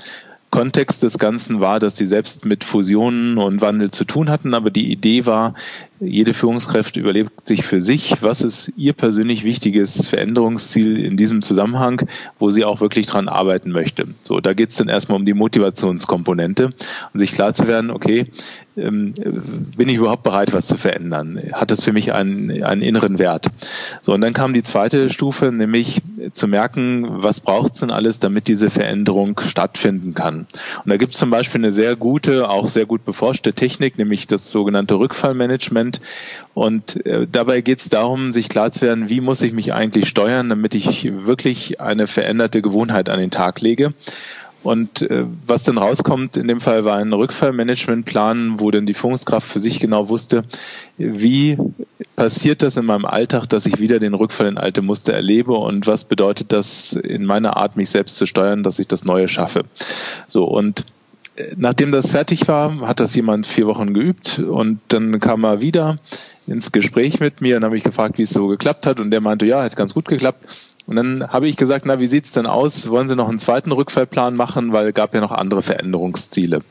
Kontext 0.53 1.03
des 1.03 1.19
Ganzen 1.19 1.61
war, 1.61 1.81
dass 1.81 1.97
sie 1.97 2.07
selbst 2.07 2.45
mit 2.45 2.63
Fusionen 2.63 3.39
und 3.39 3.63
Wandel 3.63 3.91
zu 3.91 4.05
tun 4.05 4.29
hatten, 4.29 4.53
aber 4.53 4.71
die 4.71 4.93
Idee 4.93 5.25
war, 5.25 5.55
jede 5.99 6.35
Führungskraft 6.35 6.99
überlebt 6.99 7.47
sich 7.47 7.65
für 7.65 7.81
sich, 7.81 8.23
was 8.23 8.43
ist 8.43 8.71
ihr 8.77 8.93
persönlich 8.93 9.45
wichtiges 9.45 10.09
Veränderungsziel 10.09 10.99
in 11.03 11.17
diesem 11.17 11.41
Zusammenhang, 11.41 12.07
wo 12.39 12.51
sie 12.51 12.67
auch 12.67 12.83
wirklich 12.83 13.07
dran 13.07 13.29
arbeiten 13.29 13.71
möchte. 13.71 14.09
So, 14.21 14.41
da 14.41 14.53
geht 14.53 14.71
es 14.71 14.77
dann 14.77 14.91
erstmal 14.91 15.19
um 15.19 15.25
die 15.25 15.33
Motivationskomponente 15.33 16.67
und 16.67 17.19
sich 17.19 17.33
klar 17.33 17.55
zu 17.55 17.67
werden, 17.67 17.91
okay, 17.91 18.27
ähm, 18.77 19.15
bin 19.77 19.89
ich 19.89 19.97
überhaupt 19.97 20.23
bereit, 20.23 20.53
was 20.53 20.67
zu 20.67 20.77
verändern? 20.77 21.41
Hat 21.53 21.71
das 21.71 21.85
für 21.85 21.93
mich 21.93 22.13
einen, 22.13 22.63
einen 22.63 22.83
inneren 22.83 23.19
Wert? 23.19 23.47
So, 24.03 24.13
und 24.13 24.21
dann 24.21 24.33
kam 24.33 24.55
die 24.55 24.63
zweite 24.63 25.11
Stufe, 25.11 25.53
nämlich 25.53 26.03
zu 26.33 26.49
merken, 26.49 27.23
was 27.23 27.41
braucht 27.41 27.75
es 27.75 27.81
denn 27.81 27.91
alles, 27.91 28.19
damit 28.19 28.49
diese 28.49 28.71
Veränderung 28.71 29.41
stattfinden 29.41 30.15
kann. 30.15 30.47
Und 30.85 30.91
da 30.91 30.97
gibt 30.97 31.15
es 31.15 31.19
zum 31.19 31.31
Beispiel 31.31 31.61
eine 31.61 31.73
sehr 31.73 31.97
gute, 31.97 32.49
auch 32.49 32.69
sehr 32.69 32.87
gut 32.87 33.05
beforschte 33.05 33.53
Technik, 33.53 33.99
nämlich 33.99 34.27
das 34.27 34.51
sogenannte 34.51 34.95
Rückfallmanagement. 34.95 36.01
Und 36.55 37.05
äh, 37.07 37.27
dabei 37.31 37.61
geht 37.61 37.81
es 37.81 37.89
darum, 37.89 38.33
sich 38.33 38.49
klar 38.49 38.71
zu 38.71 38.83
werden, 38.83 39.09
wie 39.09 39.21
muss 39.21 39.43
ich 39.43 39.53
mich 39.53 39.73
eigentlich 39.73 40.09
steuern, 40.09 40.49
damit 40.49 40.75
ich 40.75 41.11
wirklich 41.25 41.81
eine 41.81 42.07
veränderte 42.07 42.63
Gewohnheit 42.63 43.09
an 43.09 43.19
den 43.19 43.31
Tag 43.31 43.61
lege. 43.61 43.95
Und 44.63 45.03
äh, 45.03 45.25
was 45.47 45.65
dann 45.65 45.79
rauskommt, 45.79 46.37
in 46.37 46.49
dem 46.49 46.61
Fall 46.61 46.85
war 46.85 46.97
ein 46.97 47.13
Rückfallmanagementplan, 47.13 48.61
wo 48.61 48.71
dann 48.71 48.87
die 48.87 48.95
Führungskraft 48.95 49.47
für 49.47 49.59
sich 49.59 49.81
genau 49.81 50.09
wusste, 50.09 50.45
wie 50.99 51.59
passiert 52.17 52.63
das 52.63 52.77
in 52.77 52.85
meinem 52.85 53.05
Alltag, 53.05 53.47
dass 53.47 53.67
ich 53.67 53.81
wieder 53.81 53.99
den 53.99 54.15
Rückfall 54.15 54.47
in 54.47 54.59
alte 54.59 54.83
Muster 54.83 55.13
erlebe 55.13 55.53
und 55.53 55.87
was 55.87 56.05
bedeutet 56.05 56.53
das 56.53 56.93
in 56.93 57.25
meiner 57.25 57.57
Art, 57.57 57.77
mich 57.77 57.91
selbst 57.91 58.17
zu 58.17 58.27
steuern, 58.27 58.63
dass 58.63 58.79
ich 58.79 58.87
das 58.87 59.05
Neue 59.05 59.29
schaffe. 59.29 59.65
So 60.29 60.45
und 60.45 60.85
äh, 61.37 61.55
Nachdem 61.57 61.93
das 61.93 62.11
fertig 62.11 62.47
war, 62.49 62.81
hat 62.81 63.01
das 63.01 63.15
jemand 63.15 63.47
vier 63.47 63.67
Wochen 63.67 63.95
geübt 63.95 64.39
und 64.39 64.81
dann 64.89 65.19
kam 65.19 65.45
er 65.45 65.61
wieder 65.61 65.99
ins 66.47 66.73
Gespräch 66.73 67.21
mit 67.21 67.41
mir 67.41 67.57
und 67.57 67.65
habe 67.65 67.77
ich 67.77 67.85
gefragt, 67.85 68.19
wie 68.19 68.23
es 68.23 68.31
so 68.31 68.49
geklappt 68.49 68.87
hat 68.87 69.01
und 69.01 69.11
der 69.11 69.21
meinte, 69.21 69.47
ja, 69.47 69.63
hat 69.63 69.77
ganz 69.77 69.95
gut 69.95 70.07
geklappt. 70.07 70.47
Und 70.87 70.97
dann 70.97 71.29
habe 71.29 71.49
ich 71.49 71.57
gesagt, 71.57 71.87
na, 71.87 72.01
wie 72.01 72.07
sieht's 72.07 72.33
denn 72.33 72.47
aus? 72.47 72.89
Wollen 72.91 73.09
Sie 73.09 73.17
noch 73.17 73.29
einen 73.29 73.39
zweiten 73.39 73.73
Rückfallplan 73.73 74.35
machen? 74.35 74.73
Weil 74.73 74.89
es 74.89 74.95
gab 74.95 75.15
ja 75.15 75.21
noch 75.21 75.33
andere 75.33 75.63
Veränderungsziele. 75.63 76.63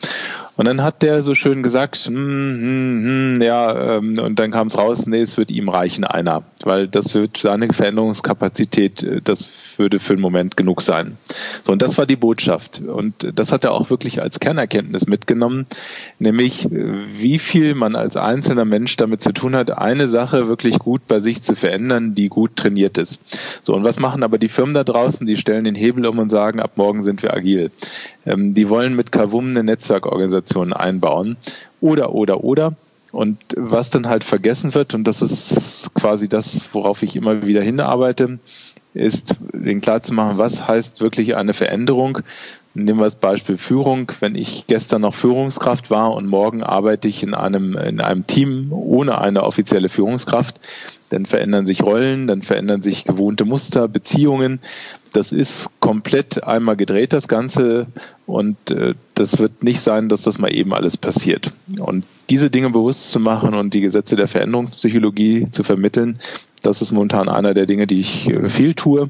Und 0.57 0.65
dann 0.65 0.81
hat 0.81 1.01
der 1.01 1.21
so 1.21 1.33
schön 1.33 1.63
gesagt, 1.63 1.97
hm, 1.97 2.15
hm, 2.15 3.35
hm, 3.35 3.41
ja, 3.41 3.97
ähm, 3.97 4.19
und 4.19 4.37
dann 4.37 4.51
kam 4.51 4.67
es 4.67 4.77
raus, 4.77 5.07
nee, 5.07 5.21
es 5.21 5.37
wird 5.37 5.49
ihm 5.49 5.69
reichen 5.69 6.03
einer, 6.03 6.43
weil 6.63 6.87
das 6.87 7.13
wird 7.13 7.37
seine 7.37 7.71
Veränderungskapazität, 7.71 9.01
äh, 9.01 9.21
das 9.23 9.49
würde 9.77 9.99
für 9.99 10.13
einen 10.13 10.21
Moment 10.21 10.57
genug 10.57 10.81
sein. 10.81 11.17
So, 11.63 11.71
und 11.71 11.81
das 11.81 11.97
war 11.97 12.05
die 12.05 12.17
Botschaft. 12.17 12.81
Und 12.81 13.31
das 13.33 13.51
hat 13.51 13.63
er 13.63 13.71
auch 13.71 13.89
wirklich 13.89 14.21
als 14.21 14.39
Kernerkenntnis 14.39 15.07
mitgenommen, 15.07 15.65
nämlich 16.19 16.65
äh, 16.65 16.69
wie 17.17 17.39
viel 17.39 17.73
man 17.73 17.95
als 17.95 18.17
einzelner 18.17 18.65
Mensch 18.65 18.97
damit 18.97 19.21
zu 19.21 19.31
tun 19.31 19.55
hat, 19.55 19.77
eine 19.77 20.07
Sache 20.07 20.49
wirklich 20.49 20.79
gut 20.79 21.07
bei 21.07 21.19
sich 21.19 21.41
zu 21.41 21.55
verändern, 21.55 22.13
die 22.13 22.27
gut 22.27 22.57
trainiert 22.57 22.97
ist. 22.97 23.21
So, 23.61 23.73
und 23.73 23.85
was 23.85 23.99
machen 23.99 24.23
aber 24.23 24.37
die 24.37 24.49
Firmen 24.49 24.73
da 24.73 24.83
draußen? 24.83 25.25
Die 25.25 25.37
stellen 25.37 25.63
den 25.63 25.75
Hebel 25.75 26.05
um 26.05 26.19
und 26.19 26.29
sagen, 26.29 26.59
ab 26.59 26.73
morgen 26.75 27.03
sind 27.03 27.23
wir 27.23 27.33
agil. 27.33 27.71
Ähm, 28.25 28.53
die 28.53 28.69
wollen 28.69 28.95
mit 28.95 29.11
Kavum 29.11 29.49
eine 29.49 29.63
Netzwerkorganisation 29.63 30.40
einbauen. 30.73 31.37
Oder, 31.79 32.13
oder, 32.13 32.43
oder. 32.43 32.73
Und 33.11 33.37
was 33.57 33.89
dann 33.89 34.07
halt 34.07 34.23
vergessen 34.23 34.73
wird, 34.73 34.93
und 34.93 35.03
das 35.05 35.21
ist 35.21 35.91
quasi 35.93 36.29
das, 36.29 36.69
worauf 36.73 37.03
ich 37.03 37.15
immer 37.15 37.45
wieder 37.45 37.61
hinarbeite, 37.61 38.39
ist, 38.93 39.35
den 39.53 39.81
klar 39.81 40.01
zu 40.01 40.13
machen, 40.13 40.37
was 40.37 40.67
heißt 40.67 41.01
wirklich 41.01 41.35
eine 41.35 41.53
Veränderung. 41.53 42.19
Nehmen 42.73 42.99
wir 42.99 43.05
das 43.05 43.15
Beispiel 43.15 43.57
Führung. 43.57 44.11
Wenn 44.21 44.35
ich 44.35 44.65
gestern 44.67 45.01
noch 45.01 45.13
Führungskraft 45.13 45.89
war 45.89 46.13
und 46.13 46.27
morgen 46.27 46.63
arbeite 46.63 47.07
ich 47.07 47.21
in 47.23 47.33
einem, 47.33 47.75
in 47.75 47.99
einem 47.99 48.27
Team 48.27 48.71
ohne 48.71 49.19
eine 49.19 49.43
offizielle 49.43 49.89
Führungskraft, 49.89 50.59
dann 51.11 51.25
verändern 51.25 51.65
sich 51.65 51.83
Rollen, 51.83 52.27
dann 52.27 52.41
verändern 52.41 52.81
sich 52.81 53.03
gewohnte 53.03 53.43
Muster, 53.43 53.87
Beziehungen. 53.87 54.59
Das 55.11 55.31
ist 55.31 55.69
komplett 55.81 56.43
einmal 56.43 56.77
gedreht, 56.77 57.11
das 57.11 57.27
Ganze. 57.27 57.87
Und 58.25 58.71
äh, 58.71 58.95
das 59.13 59.39
wird 59.39 59.61
nicht 59.61 59.81
sein, 59.81 60.07
dass 60.07 60.21
das 60.21 60.39
mal 60.39 60.53
eben 60.53 60.73
alles 60.73 60.95
passiert. 60.95 61.53
Und 61.79 62.05
diese 62.29 62.49
Dinge 62.49 62.69
bewusst 62.69 63.11
zu 63.11 63.19
machen 63.19 63.53
und 63.53 63.73
die 63.73 63.81
Gesetze 63.81 64.15
der 64.15 64.27
Veränderungspsychologie 64.27 65.47
zu 65.51 65.63
vermitteln, 65.63 66.19
das 66.61 66.81
ist 66.81 66.91
momentan 66.91 67.27
einer 67.27 67.53
der 67.53 67.65
Dinge, 67.65 67.87
die 67.87 67.99
ich 67.99 68.29
äh, 68.29 68.47
viel 68.47 68.73
tue. 68.73 69.09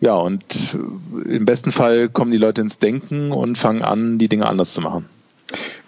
Ja, 0.00 0.14
und 0.14 0.42
äh, 0.74 1.36
im 1.36 1.44
besten 1.44 1.72
Fall 1.72 2.08
kommen 2.08 2.30
die 2.30 2.38
Leute 2.38 2.62
ins 2.62 2.78
Denken 2.78 3.32
und 3.32 3.58
fangen 3.58 3.82
an, 3.82 4.18
die 4.18 4.28
Dinge 4.28 4.48
anders 4.48 4.72
zu 4.72 4.80
machen. 4.80 5.04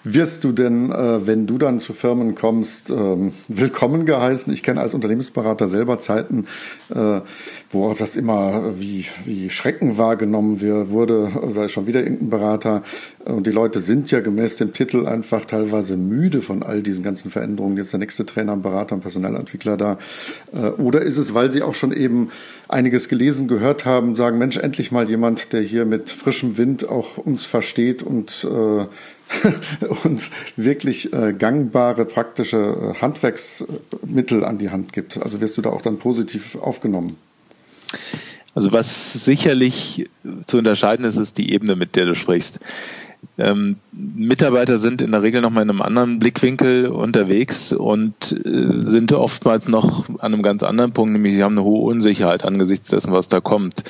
Wirst 0.06 0.44
du 0.44 0.52
denn, 0.52 0.92
äh, 0.92 1.26
wenn 1.26 1.46
du 1.46 1.56
dann 1.56 1.78
zu 1.80 1.94
Firmen 1.94 2.34
kommst, 2.34 2.90
ähm, 2.90 3.32
willkommen 3.48 4.04
geheißen? 4.04 4.52
Ich 4.52 4.62
kenne 4.62 4.82
als 4.82 4.92
Unternehmensberater 4.92 5.66
selber 5.66 5.98
Zeiten, 5.98 6.46
äh, 6.94 7.22
wo 7.70 7.94
das 7.94 8.14
immer 8.14 8.78
wie, 8.78 9.06
wie 9.24 9.48
Schrecken 9.48 9.96
wahrgenommen 9.96 10.60
wurde, 10.60 11.32
ist 11.64 11.72
schon 11.72 11.86
wieder 11.86 12.02
irgendein 12.02 12.28
Berater. 12.28 12.82
Und 13.24 13.46
die 13.46 13.50
Leute 13.50 13.80
sind 13.80 14.10
ja 14.10 14.20
gemäß 14.20 14.58
dem 14.58 14.74
Titel 14.74 15.06
einfach 15.06 15.46
teilweise 15.46 15.96
müde 15.96 16.42
von 16.42 16.62
all 16.62 16.82
diesen 16.82 17.02
ganzen 17.02 17.30
Veränderungen. 17.30 17.78
Jetzt 17.78 17.94
der 17.94 18.00
nächste 18.00 18.26
Trainer, 18.26 18.58
Berater, 18.58 18.96
ein 18.96 19.00
Personalentwickler 19.00 19.78
da. 19.78 19.98
Äh, 20.52 20.68
oder 20.72 21.00
ist 21.00 21.16
es, 21.16 21.32
weil 21.32 21.50
sie 21.50 21.62
auch 21.62 21.74
schon 21.74 21.94
eben 21.94 22.28
einiges 22.68 23.08
gelesen, 23.08 23.48
gehört 23.48 23.86
haben, 23.86 24.16
sagen, 24.16 24.36
Mensch, 24.36 24.58
endlich 24.58 24.92
mal 24.92 25.08
jemand, 25.08 25.54
der 25.54 25.62
hier 25.62 25.86
mit 25.86 26.10
frischem 26.10 26.58
Wind 26.58 26.86
auch 26.86 27.16
uns 27.16 27.46
versteht 27.46 28.02
und 28.02 28.46
uns 30.04 30.30
wirklich 30.56 31.12
äh, 31.12 31.32
gangbare, 31.32 32.04
praktische 32.04 32.94
äh, 32.96 33.00
Handwerksmittel 33.00 34.44
an 34.44 34.58
die 34.58 34.70
Hand 34.70 34.92
gibt. 34.92 35.22
Also 35.22 35.40
wirst 35.40 35.56
du 35.56 35.62
da 35.62 35.70
auch 35.70 35.82
dann 35.82 35.98
positiv 35.98 36.56
aufgenommen. 36.56 37.16
Also 38.54 38.72
was 38.72 39.24
sicherlich 39.24 40.08
zu 40.46 40.58
unterscheiden 40.58 41.04
ist, 41.04 41.16
ist 41.16 41.38
die 41.38 41.52
Ebene, 41.52 41.74
mit 41.74 41.96
der 41.96 42.06
du 42.06 42.14
sprichst. 42.14 42.60
Ähm, 43.38 43.76
Mitarbeiter 43.92 44.78
sind 44.78 45.00
in 45.00 45.10
der 45.10 45.22
Regel 45.22 45.40
noch 45.40 45.50
mal 45.50 45.62
in 45.62 45.70
einem 45.70 45.82
anderen 45.82 46.18
Blickwinkel 46.18 46.86
unterwegs 46.88 47.72
und 47.72 48.32
äh, 48.32 48.86
sind 48.86 49.12
oftmals 49.12 49.66
noch 49.66 50.08
an 50.08 50.34
einem 50.34 50.42
ganz 50.42 50.62
anderen 50.62 50.92
Punkt, 50.92 51.14
nämlich 51.14 51.34
sie 51.34 51.42
haben 51.42 51.54
eine 51.54 51.64
hohe 51.64 51.90
Unsicherheit 51.90 52.44
angesichts 52.44 52.90
dessen, 52.90 53.12
was 53.12 53.28
da 53.28 53.40
kommt 53.40 53.82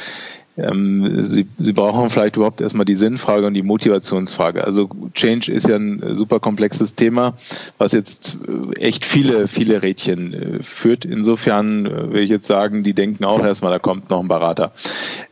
ähm, 0.56 1.24
sie, 1.24 1.46
sie 1.58 1.72
brauchen 1.72 2.10
vielleicht 2.10 2.36
überhaupt 2.36 2.60
erstmal 2.60 2.84
die 2.84 2.94
Sinnfrage 2.94 3.46
und 3.46 3.54
die 3.54 3.62
Motivationsfrage. 3.62 4.64
Also 4.64 4.88
Change 5.12 5.52
ist 5.52 5.68
ja 5.68 5.76
ein 5.76 6.14
super 6.14 6.38
komplexes 6.38 6.94
Thema, 6.94 7.36
was 7.76 7.92
jetzt 7.92 8.38
äh, 8.46 8.78
echt 8.80 9.04
viele, 9.04 9.48
viele 9.48 9.82
Rädchen 9.82 10.32
äh, 10.32 10.62
führt. 10.62 11.04
Insofern 11.04 11.86
äh, 11.86 12.12
will 12.12 12.22
ich 12.22 12.30
jetzt 12.30 12.46
sagen, 12.46 12.84
die 12.84 12.94
denken 12.94 13.24
auch 13.24 13.44
erstmal, 13.44 13.72
da 13.72 13.80
kommt 13.80 14.10
noch 14.10 14.20
ein 14.20 14.28
Berater. 14.28 14.72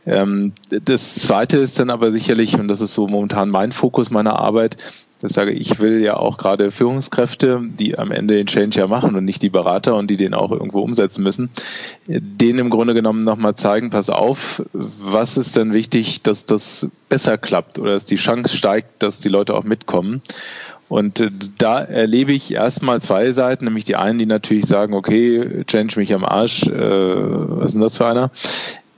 Ähm, 0.05 0.53
das 0.69 1.15
zweite 1.15 1.59
ist 1.59 1.79
dann 1.79 1.89
aber 1.89 2.11
sicherlich, 2.11 2.59
und 2.59 2.67
das 2.67 2.81
ist 2.81 2.93
so 2.93 3.07
momentan 3.07 3.49
mein 3.49 3.71
Fokus 3.71 4.11
meiner 4.11 4.37
Arbeit, 4.37 4.77
das 5.23 5.31
sage 5.31 5.51
ich 5.51 5.79
will 5.79 6.01
ja 6.01 6.17
auch 6.17 6.37
gerade 6.37 6.69
Führungskräfte, 6.69 7.61
die 7.63 7.97
am 7.97 8.11
Ende 8.11 8.35
den 8.35 8.45
Change 8.45 8.77
ja 8.77 8.87
machen 8.87 9.15
und 9.15 9.23
nicht 9.23 9.41
die 9.41 9.49
Berater 9.49 9.95
und 9.95 10.11
die 10.11 10.17
den 10.17 10.33
auch 10.33 10.51
irgendwo 10.51 10.81
umsetzen 10.81 11.23
müssen, 11.23 11.49
denen 12.05 12.59
im 12.59 12.69
Grunde 12.69 12.93
genommen 12.93 13.23
nochmal 13.23 13.55
zeigen, 13.55 13.89
pass 13.89 14.09
auf, 14.09 14.61
was 14.73 15.37
ist 15.37 15.55
denn 15.55 15.71
wichtig, 15.71 16.23
dass 16.23 16.45
das 16.45 16.89
besser 17.07 17.37
klappt 17.37 17.79
oder 17.79 17.93
dass 17.93 18.03
die 18.03 18.17
Chance 18.17 18.57
steigt, 18.57 19.01
dass 19.01 19.21
die 19.21 19.29
Leute 19.29 19.55
auch 19.55 19.63
mitkommen. 19.63 20.21
Und 20.89 21.21
äh, 21.21 21.29
da 21.57 21.79
erlebe 21.79 22.33
ich 22.33 22.53
erstmal 22.53 23.01
zwei 23.01 23.31
Seiten, 23.31 23.63
nämlich 23.63 23.85
die 23.85 23.95
einen, 23.95 24.19
die 24.19 24.25
natürlich 24.25 24.65
sagen, 24.65 24.93
okay, 24.93 25.63
change 25.67 25.97
mich 25.97 26.13
am 26.13 26.25
Arsch, 26.25 26.63
äh, 26.63 26.69
was 26.69 27.67
ist 27.67 27.73
denn 27.75 27.81
das 27.81 27.95
für 27.95 28.07
einer? 28.07 28.29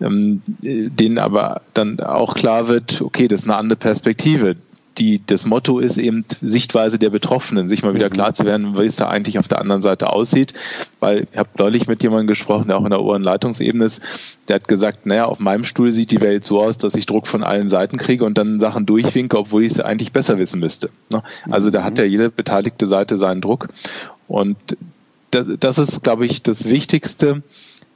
Ähm, 0.01 0.41
denen 0.47 1.19
aber 1.19 1.61
dann 1.75 1.99
auch 1.99 2.33
klar 2.33 2.67
wird, 2.67 3.01
okay, 3.01 3.27
das 3.27 3.41
ist 3.41 3.45
eine 3.45 3.57
andere 3.57 3.77
Perspektive 3.77 4.55
die, 4.97 5.21
das 5.25 5.45
Motto 5.45 5.79
ist 5.79 5.97
eben 5.97 6.25
Sichtweise 6.41 6.97
der 6.99 7.09
Betroffenen, 7.09 7.67
sich 7.67 7.83
mal 7.83 7.95
wieder 7.95 8.09
mhm. 8.09 8.13
klar 8.13 8.33
zu 8.33 8.45
werden, 8.45 8.77
wie 8.77 8.85
es 8.85 8.95
da 8.95 9.07
eigentlich 9.07 9.37
auf 9.39 9.47
der 9.47 9.59
anderen 9.59 9.81
Seite 9.81 10.11
aussieht. 10.11 10.53
Weil 10.99 11.27
ich 11.31 11.37
habe 11.37 11.49
neulich 11.57 11.87
mit 11.87 12.03
jemandem 12.03 12.27
gesprochen, 12.27 12.67
der 12.67 12.77
auch 12.77 12.83
in 12.83 12.91
der 12.91 13.01
oberen 13.01 13.23
Leitungsebene 13.23 13.85
ist, 13.85 14.01
der 14.47 14.55
hat 14.55 14.67
gesagt, 14.67 15.05
naja, 15.05 15.25
auf 15.25 15.39
meinem 15.39 15.63
Stuhl 15.63 15.91
sieht 15.91 16.11
die 16.11 16.21
Welt 16.21 16.43
so 16.45 16.61
aus, 16.61 16.77
dass 16.77 16.95
ich 16.95 17.05
Druck 17.05 17.27
von 17.27 17.43
allen 17.43 17.69
Seiten 17.69 17.97
kriege 17.97 18.25
und 18.25 18.37
dann 18.37 18.59
Sachen 18.59 18.85
durchwinke, 18.85 19.37
obwohl 19.37 19.63
ich 19.63 19.73
es 19.73 19.79
eigentlich 19.79 20.11
besser 20.11 20.37
wissen 20.37 20.59
müsste. 20.59 20.89
Ne? 21.11 21.23
Also 21.49 21.71
da 21.71 21.83
hat 21.83 21.93
mhm. 21.93 21.99
ja 21.99 22.05
jede 22.05 22.29
beteiligte 22.29 22.87
Seite 22.87 23.17
seinen 23.17 23.41
Druck. 23.41 23.69
Und 24.27 24.57
das, 25.31 25.77
ist, 25.77 26.03
glaube 26.03 26.25
ich, 26.25 26.43
das 26.43 26.65
Wichtigste, 26.65 27.43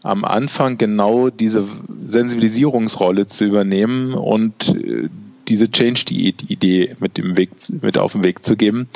am 0.01 0.24
Anfang 0.24 0.77
genau 0.77 1.29
diese 1.29 1.68
Sensibilisierungsrolle 2.03 3.25
zu 3.25 3.46
übernehmen 3.46 4.13
und 4.13 4.75
äh, 4.75 5.10
diese 5.50 5.70
Change-Idee 5.72 6.96
mit 7.00 7.18
dem 7.18 7.38
Weg, 7.38 7.51
mit 7.82 7.98
auf 7.98 8.13
den 8.13 8.24
Weg 8.24 8.44
zu 8.44 8.56
geben. 8.56 8.88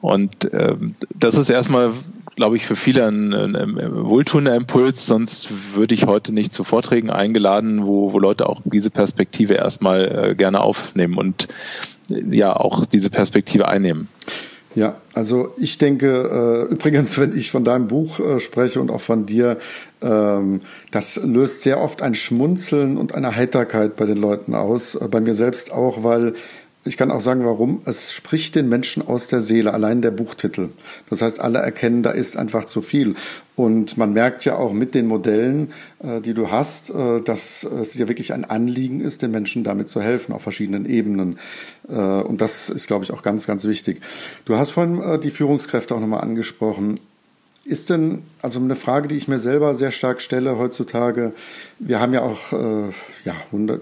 Und 0.00 0.50
ähm, 0.52 0.96
das 1.14 1.38
ist 1.38 1.48
erstmal, 1.48 1.92
glaube 2.36 2.56
ich, 2.56 2.66
für 2.66 2.76
viele 2.76 3.06
ein, 3.06 3.32
ein, 3.32 3.56
ein 3.56 4.04
wohltuender 4.04 4.54
Impuls, 4.54 5.06
sonst 5.06 5.50
würde 5.74 5.94
ich 5.94 6.04
heute 6.04 6.34
nicht 6.34 6.52
zu 6.52 6.64
Vorträgen 6.64 7.10
eingeladen, 7.10 7.86
wo, 7.86 8.12
wo 8.12 8.18
Leute 8.18 8.48
auch 8.48 8.60
diese 8.64 8.90
Perspektive 8.90 9.54
erstmal 9.54 10.30
äh, 10.30 10.34
gerne 10.34 10.60
aufnehmen 10.60 11.16
und 11.16 11.48
äh, 12.10 12.36
ja 12.36 12.54
auch 12.54 12.84
diese 12.84 13.08
Perspektive 13.08 13.68
einnehmen. 13.68 14.08
Ja, 14.74 14.96
also 15.14 15.52
ich 15.56 15.78
denke, 15.78 16.66
äh, 16.68 16.72
übrigens, 16.72 17.16
wenn 17.18 17.36
ich 17.36 17.52
von 17.52 17.62
deinem 17.62 17.86
Buch 17.86 18.18
äh, 18.18 18.40
spreche 18.40 18.80
und 18.80 18.90
auch 18.90 19.00
von 19.00 19.24
dir, 19.24 19.58
ähm, 20.02 20.62
das 20.90 21.20
löst 21.24 21.62
sehr 21.62 21.80
oft 21.80 22.02
ein 22.02 22.16
Schmunzeln 22.16 22.96
und 22.96 23.14
eine 23.14 23.36
Heiterkeit 23.36 23.94
bei 23.94 24.04
den 24.04 24.16
Leuten 24.16 24.54
aus, 24.54 24.96
äh, 24.96 25.06
bei 25.08 25.20
mir 25.20 25.34
selbst 25.34 25.72
auch, 25.72 26.02
weil 26.02 26.34
ich 26.84 26.96
kann 26.96 27.10
auch 27.10 27.20
sagen, 27.20 27.44
warum. 27.44 27.78
Es 27.86 28.12
spricht 28.12 28.54
den 28.54 28.68
Menschen 28.68 29.06
aus 29.06 29.28
der 29.28 29.40
Seele, 29.40 29.72
allein 29.72 30.02
der 30.02 30.10
Buchtitel. 30.10 30.68
Das 31.08 31.22
heißt, 31.22 31.40
alle 31.40 31.60
erkennen, 31.60 32.02
da 32.02 32.10
ist 32.10 32.36
einfach 32.36 32.66
zu 32.66 32.82
viel. 32.82 33.14
Und 33.56 33.96
man 33.96 34.12
merkt 34.12 34.44
ja 34.44 34.56
auch 34.56 34.72
mit 34.72 34.94
den 34.94 35.06
Modellen, 35.06 35.72
äh, 36.00 36.20
die 36.20 36.34
du 36.34 36.50
hast, 36.50 36.90
äh, 36.90 37.20
dass 37.22 37.64
es 37.64 37.94
ja 37.94 38.08
wirklich 38.08 38.32
ein 38.32 38.44
Anliegen 38.44 39.00
ist, 39.00 39.22
den 39.22 39.30
Menschen 39.30 39.64
damit 39.64 39.88
zu 39.88 40.02
helfen 40.02 40.32
auf 40.32 40.42
verschiedenen 40.42 40.86
Ebenen. 40.86 41.38
Äh, 41.88 41.94
und 41.94 42.40
das 42.40 42.68
ist, 42.68 42.86
glaube 42.86 43.04
ich, 43.04 43.12
auch 43.12 43.22
ganz, 43.22 43.46
ganz 43.46 43.64
wichtig. 43.64 44.02
Du 44.44 44.56
hast 44.56 44.70
vorhin 44.70 45.20
die 45.22 45.30
Führungskräfte 45.30 45.94
auch 45.94 46.00
nochmal 46.00 46.20
angesprochen. 46.20 47.00
Ist 47.66 47.90
denn, 47.90 48.22
also 48.42 48.58
eine 48.58 48.76
Frage, 48.76 49.08
die 49.08 49.16
ich 49.16 49.28
mir 49.28 49.38
selber 49.38 49.74
sehr 49.74 49.90
stark 49.90 50.20
stelle 50.20 50.58
heutzutage, 50.58 51.32
wir 51.78 52.00
haben 52.00 52.12
ja 52.12 52.22
auch 52.22 52.52
äh, 52.52 52.92
ja, 53.24 53.34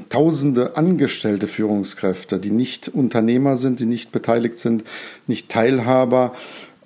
tausende 0.08 0.76
angestellte 0.76 1.46
Führungskräfte, 1.48 2.38
die 2.38 2.50
nicht 2.50 2.88
Unternehmer 2.88 3.56
sind, 3.56 3.80
die 3.80 3.86
nicht 3.86 4.12
beteiligt 4.12 4.58
sind, 4.58 4.84
nicht 5.26 5.48
Teilhaber. 5.48 6.34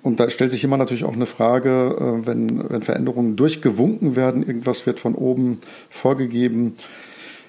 Und 0.01 0.19
da 0.19 0.29
stellt 0.29 0.51
sich 0.51 0.63
immer 0.63 0.77
natürlich 0.77 1.03
auch 1.03 1.13
eine 1.13 1.25
Frage, 1.25 1.95
äh, 1.99 2.27
wenn, 2.27 2.69
wenn 2.69 2.81
Veränderungen 2.81 3.35
durchgewunken 3.35 4.15
werden, 4.15 4.45
irgendwas 4.45 4.85
wird 4.85 4.99
von 4.99 5.15
oben 5.15 5.59
vorgegeben, 5.89 6.75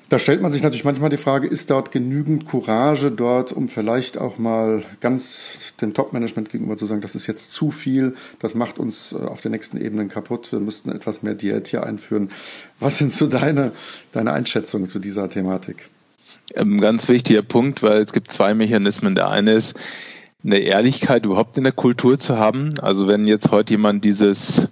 da 0.08 0.18
stellt 0.18 0.40
man 0.40 0.50
sich 0.50 0.62
natürlich 0.62 0.84
manchmal 0.84 1.10
die 1.10 1.18
Frage, 1.18 1.46
ist 1.46 1.70
dort 1.70 1.92
genügend 1.92 2.46
Courage 2.46 3.10
dort, 3.10 3.52
um 3.52 3.68
vielleicht 3.68 4.16
auch 4.16 4.38
mal 4.38 4.82
ganz 5.00 5.67
dem 5.80 5.94
Top-Management 5.94 6.50
gegenüber 6.50 6.76
zu 6.76 6.86
sagen, 6.86 7.00
das 7.00 7.14
ist 7.14 7.26
jetzt 7.26 7.52
zu 7.52 7.70
viel, 7.70 8.14
das 8.38 8.54
macht 8.54 8.78
uns 8.78 9.12
äh, 9.12 9.16
auf 9.16 9.40
den 9.40 9.52
nächsten 9.52 9.80
Ebenen 9.80 10.08
kaputt, 10.08 10.52
wir 10.52 10.60
müssten 10.60 10.90
etwas 10.90 11.22
mehr 11.22 11.34
Diät 11.34 11.68
hier 11.68 11.84
einführen. 11.84 12.30
Was 12.80 12.98
sind 12.98 13.12
so 13.12 13.26
deine, 13.26 13.72
deine 14.12 14.32
Einschätzungen 14.32 14.88
zu 14.88 14.98
dieser 14.98 15.30
Thematik? 15.30 15.88
Ein 16.54 16.72
ähm, 16.72 16.80
ganz 16.80 17.08
wichtiger 17.08 17.42
Punkt, 17.42 17.82
weil 17.82 18.00
es 18.00 18.12
gibt 18.12 18.32
zwei 18.32 18.54
Mechanismen. 18.54 19.14
Der 19.14 19.28
eine 19.28 19.52
ist, 19.52 19.74
eine 20.44 20.58
Ehrlichkeit 20.58 21.26
überhaupt 21.26 21.58
in 21.58 21.64
der 21.64 21.72
Kultur 21.72 22.18
zu 22.18 22.38
haben. 22.38 22.78
Also 22.80 23.08
wenn 23.08 23.26
jetzt 23.26 23.50
heute 23.50 23.72
jemand 23.72 24.04
dieses 24.04 24.68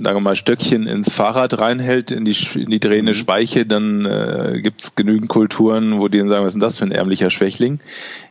sagen 0.00 0.16
wir 0.16 0.20
mal, 0.20 0.36
Stöckchen 0.36 0.86
ins 0.86 1.12
Fahrrad 1.12 1.58
reinhält, 1.58 2.12
in 2.12 2.24
die, 2.24 2.36
in 2.54 2.70
die 2.70 2.78
drehende 2.78 3.12
mhm. 3.12 3.16
Speiche, 3.16 3.66
dann 3.66 4.04
äh, 4.04 4.60
gibt 4.62 4.82
es 4.82 4.94
genügend 4.94 5.28
Kulturen, 5.28 5.98
wo 5.98 6.08
die 6.08 6.18
dann 6.18 6.28
sagen, 6.28 6.44
was 6.44 6.48
ist 6.48 6.54
denn 6.54 6.60
das 6.60 6.78
für 6.78 6.84
ein 6.84 6.92
ärmlicher 6.92 7.30
Schwächling? 7.30 7.80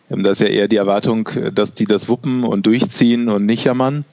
Ähm, 0.10 0.24
das 0.24 0.40
ist 0.40 0.48
ja 0.48 0.54
eher 0.54 0.68
die 0.68 0.78
Erwartung, 0.78 1.30
dass 1.54 1.74
die 1.74 1.86
das 1.86 2.10
wuppen 2.10 2.44
und 2.44 2.66
durchziehen 2.66 3.30
und 3.30 3.46
nicht 3.46 3.66
jammern. 3.66 4.06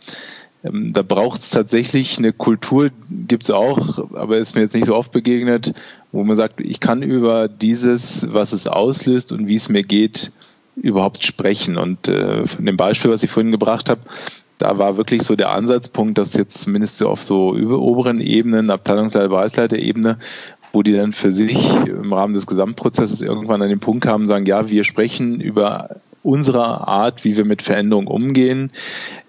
Ähm, 0.64 0.92
da 0.92 1.02
braucht 1.02 1.42
es 1.42 1.50
tatsächlich 1.50 2.18
eine 2.18 2.32
Kultur, 2.32 2.90
gibt 3.10 3.44
es 3.44 3.50
auch, 3.50 4.10
aber 4.14 4.38
ist 4.38 4.54
mir 4.54 4.62
jetzt 4.62 4.74
nicht 4.74 4.86
so 4.86 4.96
oft 4.96 5.12
begegnet, 5.12 5.74
wo 6.12 6.24
man 6.24 6.36
sagt, 6.36 6.60
ich 6.60 6.80
kann 6.80 7.02
über 7.02 7.48
dieses, 7.48 8.32
was 8.32 8.52
es 8.52 8.66
auslöst 8.66 9.32
und 9.32 9.46
wie 9.46 9.56
es 9.56 9.68
mir 9.68 9.82
geht, 9.82 10.32
überhaupt 10.76 11.24
sprechen. 11.24 11.76
Und 11.76 12.08
äh, 12.08 12.46
von 12.46 12.66
dem 12.66 12.76
Beispiel, 12.76 13.10
was 13.10 13.22
ich 13.22 13.30
vorhin 13.30 13.52
gebracht 13.52 13.88
habe, 13.88 14.00
da 14.58 14.78
war 14.78 14.96
wirklich 14.96 15.22
so 15.22 15.34
der 15.36 15.50
Ansatzpunkt, 15.50 16.16
dass 16.16 16.34
jetzt 16.34 16.58
zumindest 16.58 16.98
so 16.98 17.08
auf 17.08 17.24
so 17.24 17.50
oberen 17.54 18.20
Ebenen, 18.20 18.70
Abteilungsleiter, 18.70 19.28
Bereichsleiter-Ebene, 19.28 20.18
wo 20.74 20.82
die 20.82 20.92
dann 20.92 21.12
für 21.12 21.32
sich 21.32 21.56
im 21.86 22.12
Rahmen 22.12 22.34
des 22.34 22.46
Gesamtprozesses 22.46 23.22
irgendwann 23.22 23.62
an 23.62 23.68
den 23.68 23.80
Punkt 23.80 24.04
kamen, 24.04 24.26
sagen, 24.26 24.46
ja, 24.46 24.68
wir 24.68 24.84
sprechen 24.84 25.40
über 25.40 26.00
unsere 26.22 26.88
Art, 26.88 27.24
wie 27.24 27.36
wir 27.36 27.44
mit 27.44 27.62
Veränderungen 27.62 28.08
umgehen. 28.08 28.70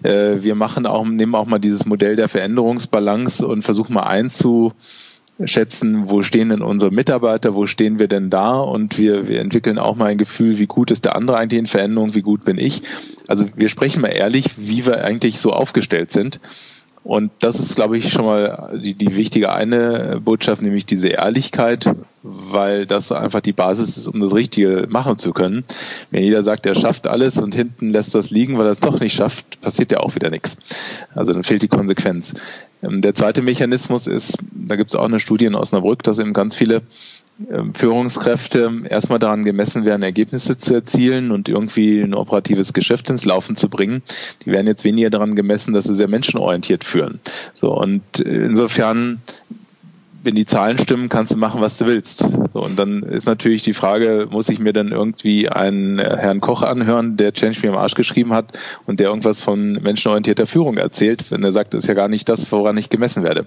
Äh, 0.02 0.42
wir 0.42 0.54
machen 0.54 0.86
auch, 0.86 1.06
nehmen 1.06 1.34
auch 1.34 1.46
mal 1.46 1.58
dieses 1.58 1.86
Modell 1.86 2.16
der 2.16 2.28
Veränderungsbalance 2.28 3.46
und 3.46 3.62
versuchen 3.62 3.94
mal 3.94 4.04
einzu, 4.04 4.72
schätzen, 5.44 6.08
wo 6.08 6.22
stehen 6.22 6.48
denn 6.48 6.62
unsere 6.62 6.90
Mitarbeiter, 6.90 7.54
wo 7.54 7.66
stehen 7.66 7.98
wir 7.98 8.08
denn 8.08 8.30
da 8.30 8.58
und 8.58 8.96
wir, 8.96 9.28
wir 9.28 9.40
entwickeln 9.40 9.78
auch 9.78 9.94
mal 9.94 10.06
ein 10.06 10.18
Gefühl, 10.18 10.58
wie 10.58 10.66
gut 10.66 10.90
ist 10.90 11.04
der 11.04 11.14
andere 11.14 11.36
eigentlich 11.36 11.58
in 11.58 11.66
Veränderung, 11.66 12.14
wie 12.14 12.22
gut 12.22 12.44
bin 12.44 12.56
ich. 12.56 12.82
Also 13.28 13.46
wir 13.54 13.68
sprechen 13.68 14.00
mal 14.00 14.08
ehrlich, 14.08 14.52
wie 14.56 14.86
wir 14.86 15.04
eigentlich 15.04 15.38
so 15.38 15.52
aufgestellt 15.52 16.10
sind. 16.10 16.40
Und 17.06 17.30
das 17.38 17.60
ist, 17.60 17.76
glaube 17.76 17.96
ich, 17.96 18.10
schon 18.10 18.24
mal 18.24 18.80
die, 18.82 18.94
die 18.94 19.14
wichtige 19.14 19.52
eine 19.52 20.20
Botschaft, 20.20 20.60
nämlich 20.60 20.86
diese 20.86 21.06
Ehrlichkeit, 21.06 21.88
weil 22.24 22.84
das 22.84 23.12
einfach 23.12 23.38
die 23.38 23.52
Basis 23.52 23.96
ist, 23.96 24.08
um 24.08 24.18
das 24.18 24.34
Richtige 24.34 24.88
machen 24.90 25.16
zu 25.16 25.32
können. 25.32 25.62
Wenn 26.10 26.24
jeder 26.24 26.42
sagt, 26.42 26.66
er 26.66 26.74
schafft 26.74 27.06
alles 27.06 27.38
und 27.38 27.54
hinten 27.54 27.90
lässt 27.90 28.16
das 28.16 28.30
liegen, 28.30 28.58
weil 28.58 28.66
er 28.66 28.72
es 28.72 28.80
doch 28.80 28.98
nicht 28.98 29.14
schafft, 29.14 29.60
passiert 29.60 29.92
ja 29.92 30.00
auch 30.00 30.16
wieder 30.16 30.30
nichts. 30.30 30.56
Also 31.14 31.32
dann 31.32 31.44
fehlt 31.44 31.62
die 31.62 31.68
Konsequenz. 31.68 32.34
Ähm, 32.82 33.02
der 33.02 33.14
zweite 33.14 33.40
Mechanismus 33.40 34.08
ist, 34.08 34.38
da 34.50 34.74
gibt 34.74 34.90
es 34.90 34.96
auch 34.96 35.04
eine 35.04 35.20
Studie 35.20 35.44
in 35.44 35.54
Osnabrück, 35.54 36.02
dass 36.02 36.18
eben 36.18 36.32
ganz 36.32 36.56
viele 36.56 36.82
Führungskräfte 37.74 38.70
erstmal 38.88 39.18
daran 39.18 39.44
gemessen 39.44 39.84
werden, 39.84 40.02
Ergebnisse 40.02 40.56
zu 40.56 40.74
erzielen 40.74 41.30
und 41.30 41.48
irgendwie 41.48 42.00
ein 42.00 42.14
operatives 42.14 42.72
Geschäft 42.72 43.10
ins 43.10 43.26
Laufen 43.26 43.56
zu 43.56 43.68
bringen. 43.68 44.02
Die 44.44 44.52
werden 44.52 44.66
jetzt 44.66 44.84
weniger 44.84 45.10
daran 45.10 45.36
gemessen, 45.36 45.74
dass 45.74 45.84
sie 45.84 45.94
sehr 45.94 46.08
menschenorientiert 46.08 46.84
führen. 46.84 47.20
So 47.52 47.72
und 47.74 48.20
insofern 48.20 49.20
wenn 50.26 50.34
die 50.34 50.44
Zahlen 50.44 50.76
stimmen, 50.76 51.08
kannst 51.08 51.32
du 51.32 51.38
machen, 51.38 51.60
was 51.60 51.78
du 51.78 51.86
willst. 51.86 52.18
So, 52.18 52.62
und 52.62 52.78
dann 52.78 53.02
ist 53.02 53.26
natürlich 53.26 53.62
die 53.62 53.72
Frage, 53.72 54.28
muss 54.30 54.48
ich 54.48 54.58
mir 54.58 54.72
dann 54.72 54.88
irgendwie 54.88 55.48
einen 55.48 55.98
äh, 55.98 56.16
Herrn 56.18 56.40
Koch 56.40 56.62
anhören, 56.62 57.16
der 57.16 57.32
Change 57.32 57.60
Me 57.62 57.72
am 57.72 57.78
Arsch 57.78 57.94
geschrieben 57.94 58.32
hat 58.32 58.58
und 58.86 59.00
der 59.00 59.08
irgendwas 59.08 59.40
von 59.40 59.74
menschenorientierter 59.74 60.46
Führung 60.46 60.76
erzählt, 60.76 61.30
wenn 61.30 61.42
er 61.42 61.52
sagt, 61.52 61.72
das 61.72 61.84
ist 61.84 61.88
ja 61.88 61.94
gar 61.94 62.08
nicht 62.08 62.28
das, 62.28 62.50
woran 62.52 62.76
ich 62.76 62.90
gemessen 62.90 63.22
werde. 63.22 63.46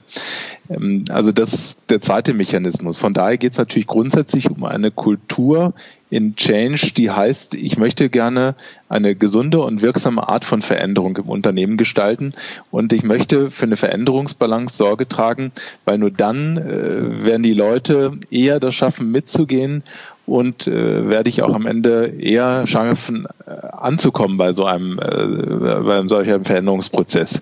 Ähm, 0.69 1.03
also 1.09 1.31
das 1.31 1.53
ist 1.53 1.79
der 1.89 2.01
zweite 2.01 2.33
Mechanismus. 2.33 2.97
Von 2.97 3.13
daher 3.13 3.37
geht 3.37 3.51
es 3.51 3.57
natürlich 3.59 3.87
grundsätzlich 3.87 4.49
um 4.49 4.63
eine 4.63 4.89
Kultur, 4.89 5.73
in 6.09 6.35
Change, 6.35 6.93
die 6.97 7.11
heißt, 7.11 7.53
ich 7.53 7.77
möchte 7.77 8.09
gerne 8.09 8.55
eine 8.87 9.15
gesunde 9.15 9.59
und 9.61 9.81
wirksame 9.81 10.27
Art 10.27 10.43
von 10.43 10.61
Veränderung 10.61 11.15
im 11.17 11.29
Unternehmen 11.29 11.77
gestalten. 11.77 12.33
Und 12.71 12.93
ich 12.93 13.03
möchte 13.03 13.51
für 13.51 13.65
eine 13.65 13.75
Veränderungsbalance 13.75 14.75
Sorge 14.75 15.07
tragen, 15.07 15.51
weil 15.85 15.99
nur 15.99 16.11
dann 16.11 16.57
äh, 16.57 17.25
werden 17.25 17.43
die 17.43 17.53
Leute 17.53 18.13
eher 18.31 18.59
das 18.59 18.73
schaffen, 18.73 19.11
mitzugehen 19.11 19.83
und 20.29 20.67
äh, 20.67 21.09
werde 21.09 21.29
ich 21.29 21.41
auch 21.41 21.53
am 21.53 21.65
Ende 21.65 22.05
eher 22.05 22.67
schaffen, 22.67 23.27
äh, 23.45 23.49
anzukommen 23.49 24.37
bei 24.37 24.51
so 24.51 24.65
einem, 24.65 24.99
äh, 24.99 25.81
bei 25.81 25.97
einem 25.97 26.07
solchen 26.07 26.45
Veränderungsprozess. 26.45 27.41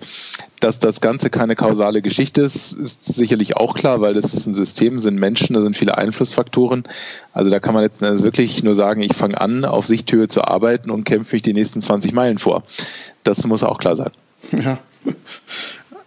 Dass 0.60 0.80
das 0.80 1.00
Ganze 1.00 1.30
keine 1.30 1.54
kausale 1.54 2.02
Geschichte 2.02 2.40
ist, 2.40 2.72
ist 2.72 3.04
sicherlich 3.04 3.56
auch 3.56 3.74
klar, 3.74 4.00
weil 4.00 4.14
das 4.14 4.34
ist 4.34 4.46
ein 4.46 4.52
System, 4.52 4.98
sind 4.98 5.16
Menschen, 5.16 5.54
da 5.54 5.62
sind 5.62 5.76
viele 5.76 5.96
Einflussfaktoren. 5.96 6.82
Also 7.32 7.50
da 7.50 7.60
kann 7.60 7.74
man 7.74 7.84
jetzt 7.84 8.00
wirklich 8.00 8.64
nur 8.64 8.74
sagen, 8.74 9.02
ich 9.02 9.14
fange 9.14 9.40
an, 9.40 9.64
auf 9.64 9.86
Sichthöhe 9.86 10.26
zu 10.26 10.42
arbeiten 10.42 10.90
und 10.90 11.04
kämpfe 11.04 11.36
mich 11.36 11.42
die 11.42 11.52
nächsten 11.52 11.80
20 11.80 12.12
Meilen 12.12 12.38
vor. 12.38 12.64
Das 13.22 13.44
muss 13.44 13.62
auch 13.62 13.78
klar 13.78 13.94
sein. 13.94 14.10
Ja 14.50 14.78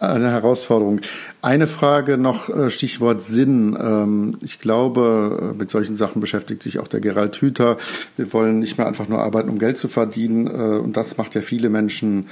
eine 0.02 0.32
Herausforderung. 0.32 1.02
Eine 1.42 1.68
Frage 1.68 2.18
noch, 2.18 2.50
äh, 2.50 2.72
Stichwort 2.72 3.22
Sinn. 3.22 3.78
Ähm, 3.80 4.38
ich 4.42 4.60
glaube, 4.60 5.54
äh, 5.54 5.58
mit 5.58 5.70
solchen 5.70 5.96
Sachen 5.96 6.22
beschäftigt 6.22 6.64
sich 6.64 6.80
auch 6.80 6.88
der 6.88 7.02
Gerald 7.02 7.36
Hüther. 7.38 7.78
Wir 8.18 8.34
wollen 8.34 8.60
nicht 8.60 8.78
mehr 8.78 8.88
einfach 8.88 9.08
nur 9.08 9.20
arbeiten, 9.20 9.50
um 9.50 9.60
Geld 9.60 9.78
zu 9.78 9.88
verdienen. 9.88 10.48
Äh, 10.48 10.80
und 10.80 10.98
das 10.98 11.18
macht 11.18 11.36
ja 11.36 11.42
viele 11.42 11.70
Menschen 11.70 12.28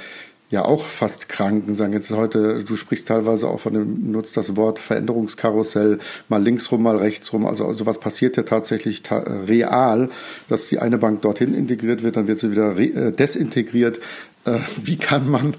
ja 0.49 0.65
auch 0.65 0.83
fast 0.83 1.29
Kranken 1.29 1.73
sagen 1.73 1.93
jetzt 1.93 2.09
heute, 2.11 2.63
du 2.63 2.75
sprichst 2.75 3.07
teilweise 3.07 3.47
auch 3.47 3.59
von 3.59 3.73
dem, 3.73 4.11
nutzt 4.11 4.35
das 4.35 4.55
Wort 4.55 4.79
Veränderungskarussell, 4.79 5.99
mal 6.27 6.41
links 6.41 6.71
rum, 6.71 6.81
mal 6.81 6.97
rechts 6.97 7.31
rum. 7.31 7.45
Also 7.45 7.71
sowas 7.73 7.99
passiert 7.99 8.35
ja 8.35 8.41
tatsächlich 8.41 9.03
ta 9.03 9.19
real, 9.47 10.09
dass 10.47 10.67
die 10.67 10.79
eine 10.79 10.97
Bank 10.97 11.21
dorthin 11.21 11.53
integriert 11.53 12.01
wird, 12.01 12.15
dann 12.15 12.27
wird 12.27 12.39
sie 12.39 12.49
wieder 12.49 12.73
desintegriert. 13.11 13.99
Äh, 14.45 14.59
wie 14.83 14.97
kann 14.97 15.29
man 15.29 15.55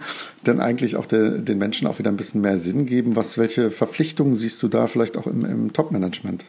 denn 0.47 0.61
eigentlich 0.61 0.97
auch 0.97 1.07
der, 1.07 1.31
den 1.39 1.59
Menschen 1.59 1.87
auch 1.87 1.99
wieder 1.99 2.11
ein 2.11 2.17
bisschen 2.17 2.41
mehr 2.41 2.59
Sinn 2.59 2.87
geben? 2.87 3.17
Was, 3.17 3.39
welche 3.39 3.71
Verpflichtungen 3.71 4.37
siehst 4.37 4.63
du 4.63 4.69
da 4.69 4.87
vielleicht 4.87 5.17
auch 5.17 5.27
im, 5.27 5.45
im 5.45 5.73
Top-Management? 5.73 6.45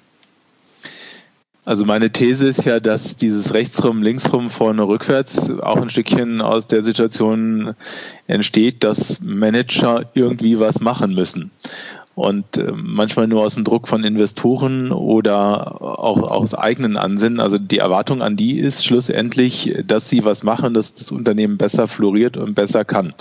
Also 1.64 1.86
meine 1.86 2.12
These 2.12 2.48
ist 2.48 2.66
ja, 2.66 2.80
dass 2.80 3.18
dieses 3.18 3.54
Rechtsrum, 3.54 4.02
Linksrum, 4.02 4.50
vorne, 4.50 4.88
rückwärts 4.88 5.52
auch 5.52 5.78
ein 5.78 5.92
Stückchen 5.92 6.42
aus 6.42 6.66
der 6.66 6.82
Situation 6.82 7.76
entsteht, 8.26 8.84
dass 8.84 9.20
Manager 9.22 10.10
irgendwie 10.16 10.60
was 10.60 10.82
machen 10.82 11.14
müssen 11.14 11.52
und 12.16 12.58
äh, 12.58 12.72
manchmal 12.76 13.28
nur 13.28 13.44
aus 13.44 13.56
dem 13.56 13.64
Druck 13.64 13.88
von 13.88 14.04
Investoren 14.04 14.92
oder 14.92 15.82
auch 15.82 16.22
aus 16.24 16.54
eigenen 16.54 16.98
Ansinnen. 16.98 17.40
Also 17.40 17.58
die 17.58 17.78
Erwartung 17.78 18.22
an 18.22 18.36
die 18.36 18.60
ist 18.60 18.86
schlussendlich, 18.86 19.74
dass 19.86 20.10
sie 20.10 20.26
was 20.26 20.44
machen, 20.44 20.74
dass 20.74 20.94
das 20.94 21.12
Unternehmen 21.12 21.58
besser 21.58 21.88
floriert 21.88 22.36
und 22.36 22.54
besser 22.54 22.84
kann. 22.84 23.14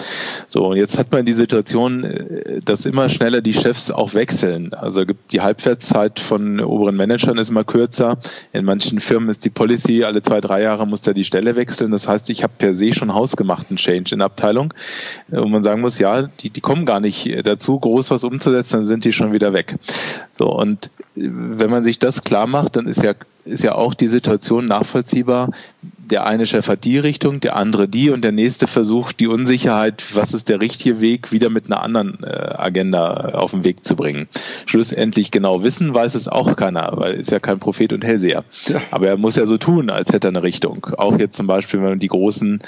So, 0.48 0.66
und 0.66 0.76
jetzt 0.76 0.98
hat 0.98 1.12
man 1.12 1.24
die 1.24 1.34
Situation, 1.34 2.02
äh, 2.02 2.60
dass 2.64 2.84
immer 2.84 3.08
schneller 3.08 3.42
die 3.42 3.54
Chefs 3.54 3.92
auch 3.92 4.14
wechseln. 4.14 4.74
Also 4.74 5.04
die 5.04 5.40
Halbwertszeit 5.40 6.18
von 6.18 6.60
oberen 6.60 6.96
Managern 6.96 7.38
ist 7.38 7.50
immer 7.50 7.64
kürzer. 7.64 8.18
In 8.52 8.64
manchen 8.64 9.00
Firmen 9.00 9.28
ist 9.28 9.44
die 9.44 9.50
Policy, 9.50 10.02
alle 10.02 10.22
zwei, 10.22 10.40
drei 10.40 10.62
Jahre 10.62 10.86
muss 10.86 11.02
da 11.02 11.12
die 11.12 11.24
Stelle 11.24 11.54
wechseln. 11.54 11.92
Das 11.92 12.08
heißt, 12.08 12.28
ich 12.30 12.42
habe 12.42 12.54
per 12.58 12.74
se 12.74 12.92
schon 12.92 13.14
hausgemachten 13.14 13.76
Change 13.76 14.16
in 14.16 14.20
Abteilung. 14.20 14.74
Äh, 15.30 15.38
und 15.38 15.52
man 15.52 15.62
sagen 15.62 15.80
muss, 15.80 16.00
ja, 16.00 16.22
die, 16.22 16.50
die 16.50 16.60
kommen 16.60 16.86
gar 16.86 16.98
nicht 16.98 17.46
dazu, 17.46 17.78
groß 17.78 18.10
was 18.10 18.24
umzusetzen 18.24 18.79
dann 18.80 18.86
sind 18.86 19.04
die 19.04 19.12
schon 19.12 19.32
wieder 19.32 19.52
weg. 19.52 19.76
So, 20.30 20.46
und 20.46 20.90
wenn 21.14 21.70
man 21.70 21.84
sich 21.84 21.98
das 21.98 22.24
klar 22.24 22.46
macht, 22.46 22.76
dann 22.76 22.86
ist 22.86 23.02
ja, 23.02 23.12
ist 23.44 23.62
ja 23.62 23.74
auch 23.74 23.92
die 23.92 24.08
Situation 24.08 24.66
nachvollziehbar. 24.66 25.50
Der 25.82 26.26
eine 26.26 26.46
Chef 26.46 26.66
hat 26.66 26.84
die 26.84 26.98
Richtung, 26.98 27.40
der 27.40 27.56
andere 27.56 27.88
die 27.88 28.10
und 28.10 28.24
der 28.24 28.32
nächste 28.32 28.66
versucht, 28.66 29.20
die 29.20 29.26
Unsicherheit, 29.26 30.02
was 30.14 30.32
ist 30.32 30.48
der 30.48 30.60
richtige 30.60 31.00
Weg, 31.00 31.30
wieder 31.30 31.50
mit 31.50 31.66
einer 31.66 31.82
anderen 31.82 32.24
äh, 32.24 32.26
Agenda 32.26 33.32
auf 33.34 33.50
den 33.50 33.64
Weg 33.64 33.84
zu 33.84 33.96
bringen. 33.96 34.28
Schlussendlich 34.66 35.30
genau 35.30 35.62
wissen 35.62 35.94
weiß 35.94 36.14
es 36.14 36.26
auch 36.26 36.56
keiner, 36.56 36.92
weil 36.94 37.14
ist 37.14 37.30
ja 37.30 37.38
kein 37.38 37.58
Prophet 37.60 37.92
und 37.92 38.02
Hellseher. 38.02 38.44
Ja. 38.66 38.80
Aber 38.90 39.08
er 39.08 39.18
muss 39.18 39.36
ja 39.36 39.46
so 39.46 39.58
tun, 39.58 39.90
als 39.90 40.10
hätte 40.12 40.28
er 40.28 40.30
eine 40.30 40.42
Richtung. 40.42 40.86
Auch 40.96 41.18
jetzt 41.18 41.36
zum 41.36 41.46
Beispiel, 41.46 41.80
wenn 41.80 41.90
man 41.90 41.98
die 41.98 42.08
großen 42.08 42.60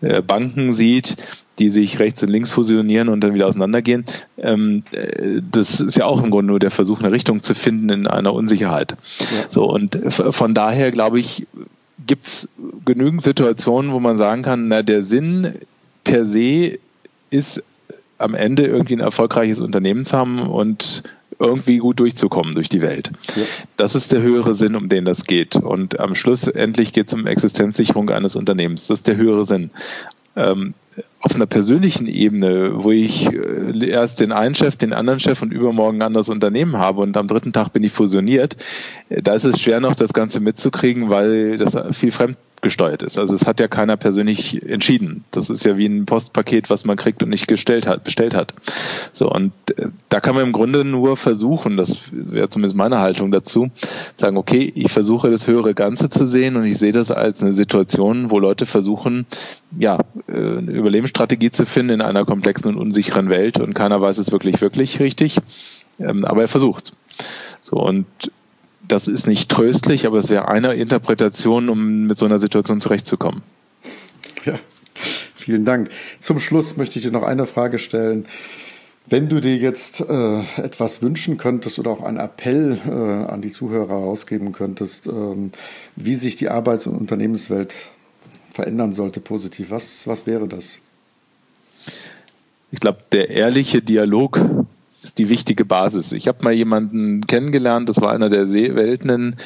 äh, 0.00 0.22
Banken 0.22 0.72
sieht, 0.72 1.16
die 1.58 1.70
sich 1.70 1.98
rechts 1.98 2.22
und 2.22 2.28
links 2.28 2.50
fusionieren 2.50 3.08
und 3.08 3.20
dann 3.20 3.34
wieder 3.34 3.46
auseinandergehen. 3.46 4.04
Ähm, 4.38 4.82
äh, 4.92 5.40
das 5.50 5.80
ist 5.80 5.96
ja 5.96 6.06
auch 6.06 6.22
im 6.22 6.30
Grunde 6.30 6.48
nur 6.48 6.58
der 6.58 6.70
Versuch, 6.70 7.00
eine 7.00 7.12
Richtung 7.12 7.42
zu 7.42 7.54
finden 7.54 7.88
in 7.90 8.06
einer 8.06 8.32
Unsicherheit. 8.32 8.96
Ja. 9.18 9.26
So, 9.48 9.64
und 9.64 9.98
von 10.10 10.54
daher 10.54 10.90
glaube 10.92 11.20
ich, 11.20 11.46
gibt 12.06 12.24
es 12.24 12.48
genügend 12.84 13.22
Situationen, 13.22 13.92
wo 13.92 14.00
man 14.00 14.16
sagen 14.16 14.42
kann, 14.42 14.68
na, 14.68 14.82
der 14.82 15.02
Sinn 15.02 15.54
per 16.04 16.24
se 16.24 16.78
ist 17.30 17.62
am 18.18 18.34
Ende 18.34 18.66
irgendwie 18.66 18.94
ein 18.94 19.00
erfolgreiches 19.00 19.60
Unternehmen 19.60 20.04
zu 20.04 20.16
haben 20.16 20.40
und 20.40 21.02
irgendwie 21.38 21.78
gut 21.78 22.00
durchzukommen 22.00 22.54
durch 22.54 22.68
die 22.68 22.82
Welt. 22.82 23.12
Ja. 23.36 23.42
Das 23.76 23.94
ist 23.94 24.10
der 24.10 24.22
höhere 24.22 24.54
Sinn, 24.54 24.74
um 24.74 24.88
den 24.88 25.04
das 25.04 25.24
geht. 25.24 25.54
Und 25.54 26.00
am 26.00 26.16
Schluss 26.16 26.48
endlich 26.48 26.92
geht 26.92 27.06
es 27.06 27.14
um 27.14 27.26
Existenzsicherung 27.26 28.10
eines 28.10 28.34
Unternehmens. 28.34 28.88
Das 28.88 29.00
ist 29.00 29.06
der 29.06 29.16
höhere 29.16 29.44
Sinn. 29.44 29.70
Ähm, 30.38 30.74
auf 31.20 31.34
einer 31.34 31.46
persönlichen 31.46 32.06
Ebene, 32.06 32.84
wo 32.84 32.90
ich 32.92 33.26
äh, 33.26 33.88
erst 33.88 34.20
den 34.20 34.32
einen 34.32 34.54
Chef, 34.54 34.76
den 34.76 34.92
anderen 34.92 35.20
Chef 35.20 35.42
und 35.42 35.52
übermorgen 35.52 35.98
ein 35.98 36.06
anderes 36.06 36.28
Unternehmen 36.28 36.76
habe 36.76 37.00
und 37.00 37.16
am 37.16 37.28
dritten 37.28 37.52
Tag 37.52 37.72
bin 37.72 37.82
ich 37.82 37.92
fusioniert, 37.92 38.56
äh, 39.08 39.20
da 39.22 39.34
ist 39.34 39.44
es 39.44 39.60
schwer 39.60 39.80
noch 39.80 39.94
das 39.94 40.12
Ganze 40.12 40.40
mitzukriegen, 40.40 41.10
weil 41.10 41.56
das 41.56 41.76
viel 41.96 42.12
fremd 42.12 42.36
gesteuert 42.60 43.02
ist. 43.02 43.18
Also 43.18 43.34
es 43.34 43.46
hat 43.46 43.60
ja 43.60 43.68
keiner 43.68 43.96
persönlich 43.96 44.62
entschieden. 44.66 45.24
Das 45.30 45.50
ist 45.50 45.64
ja 45.64 45.76
wie 45.76 45.86
ein 45.86 46.06
Postpaket, 46.06 46.70
was 46.70 46.84
man 46.84 46.96
kriegt 46.96 47.22
und 47.22 47.28
nicht 47.28 47.46
gestellt 47.46 47.86
hat, 47.86 48.04
bestellt 48.04 48.34
hat. 48.34 48.54
So 49.12 49.30
und 49.30 49.52
äh, 49.76 49.88
da 50.08 50.20
kann 50.20 50.34
man 50.34 50.44
im 50.44 50.52
Grunde 50.52 50.84
nur 50.84 51.16
versuchen, 51.16 51.76
das 51.76 51.98
wäre 52.10 52.48
zumindest 52.48 52.76
meine 52.76 52.98
Haltung 52.98 53.30
dazu, 53.30 53.70
sagen, 54.16 54.36
okay, 54.36 54.70
ich 54.74 54.90
versuche 54.92 55.30
das 55.30 55.46
höhere 55.46 55.74
Ganze 55.74 56.08
zu 56.10 56.26
sehen 56.26 56.56
und 56.56 56.64
ich 56.64 56.78
sehe 56.78 56.92
das 56.92 57.10
als 57.10 57.42
eine 57.42 57.52
Situation, 57.52 58.30
wo 58.30 58.38
Leute 58.38 58.66
versuchen, 58.66 59.26
ja, 59.78 59.98
äh, 60.28 60.32
eine 60.32 60.72
Überlebensstrategie 60.72 61.50
zu 61.50 61.66
finden 61.66 61.94
in 61.94 62.02
einer 62.02 62.24
komplexen 62.24 62.74
und 62.74 62.80
unsicheren 62.80 63.28
Welt 63.28 63.60
und 63.60 63.74
keiner 63.74 64.00
weiß 64.00 64.18
es 64.18 64.32
wirklich, 64.32 64.60
wirklich 64.60 65.00
richtig. 65.00 65.38
Ähm, 66.00 66.24
aber 66.24 66.42
er 66.42 66.48
versucht's. 66.48 66.92
So 67.60 67.76
und 67.76 68.06
das 68.88 69.06
ist 69.06 69.26
nicht 69.26 69.50
tröstlich, 69.50 70.06
aber 70.06 70.18
es 70.18 70.30
wäre 70.30 70.48
eine 70.48 70.74
Interpretation, 70.74 71.68
um 71.68 72.06
mit 72.06 72.16
so 72.16 72.24
einer 72.24 72.38
Situation 72.38 72.80
zurechtzukommen. 72.80 73.42
Ja, 74.44 74.58
vielen 75.36 75.64
Dank. 75.64 75.90
Zum 76.18 76.40
Schluss 76.40 76.76
möchte 76.76 76.98
ich 76.98 77.04
dir 77.04 77.12
noch 77.12 77.22
eine 77.22 77.46
Frage 77.46 77.78
stellen. 77.78 78.26
Wenn 79.10 79.28
du 79.28 79.40
dir 79.40 79.56
jetzt 79.56 80.00
äh, 80.00 80.40
etwas 80.56 81.00
wünschen 81.00 81.38
könntest 81.38 81.78
oder 81.78 81.90
auch 81.90 82.02
einen 82.02 82.18
Appell 82.18 82.78
äh, 82.86 82.90
an 83.30 83.40
die 83.40 83.50
Zuhörer 83.50 83.94
rausgeben 83.94 84.52
könntest, 84.52 85.06
ähm, 85.06 85.50
wie 85.96 86.14
sich 86.14 86.36
die 86.36 86.48
Arbeits- 86.48 86.86
und 86.86 86.94
Unternehmenswelt 86.94 87.74
verändern 88.52 88.92
sollte 88.92 89.20
positiv, 89.20 89.70
was, 89.70 90.06
was 90.06 90.26
wäre 90.26 90.46
das? 90.46 90.78
Ich 92.70 92.80
glaube, 92.80 92.98
der 93.12 93.30
ehrliche 93.30 93.80
Dialog 93.80 94.38
ist 95.08 95.18
die 95.18 95.28
wichtige 95.28 95.64
Basis. 95.64 96.12
Ich 96.12 96.28
habe 96.28 96.44
mal 96.44 96.52
jemanden 96.52 97.26
kennengelernt, 97.26 97.88
das 97.88 98.00
war 98.00 98.12
einer 98.12 98.28
der 98.28 98.46
seltenen 98.46 99.36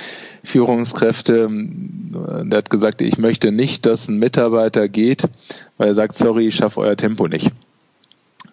Führungskräfte, 0.44 1.48
der 1.50 2.58
hat 2.58 2.68
gesagt, 2.68 3.00
ich 3.00 3.16
möchte 3.16 3.52
nicht, 3.52 3.86
dass 3.86 4.08
ein 4.08 4.18
Mitarbeiter 4.18 4.88
geht, 4.88 5.28
weil 5.78 5.88
er 5.88 5.94
sagt, 5.94 6.16
sorry, 6.16 6.48
ich 6.48 6.56
schaffe 6.56 6.80
euer 6.80 6.96
Tempo 6.96 7.28
nicht. 7.28 7.52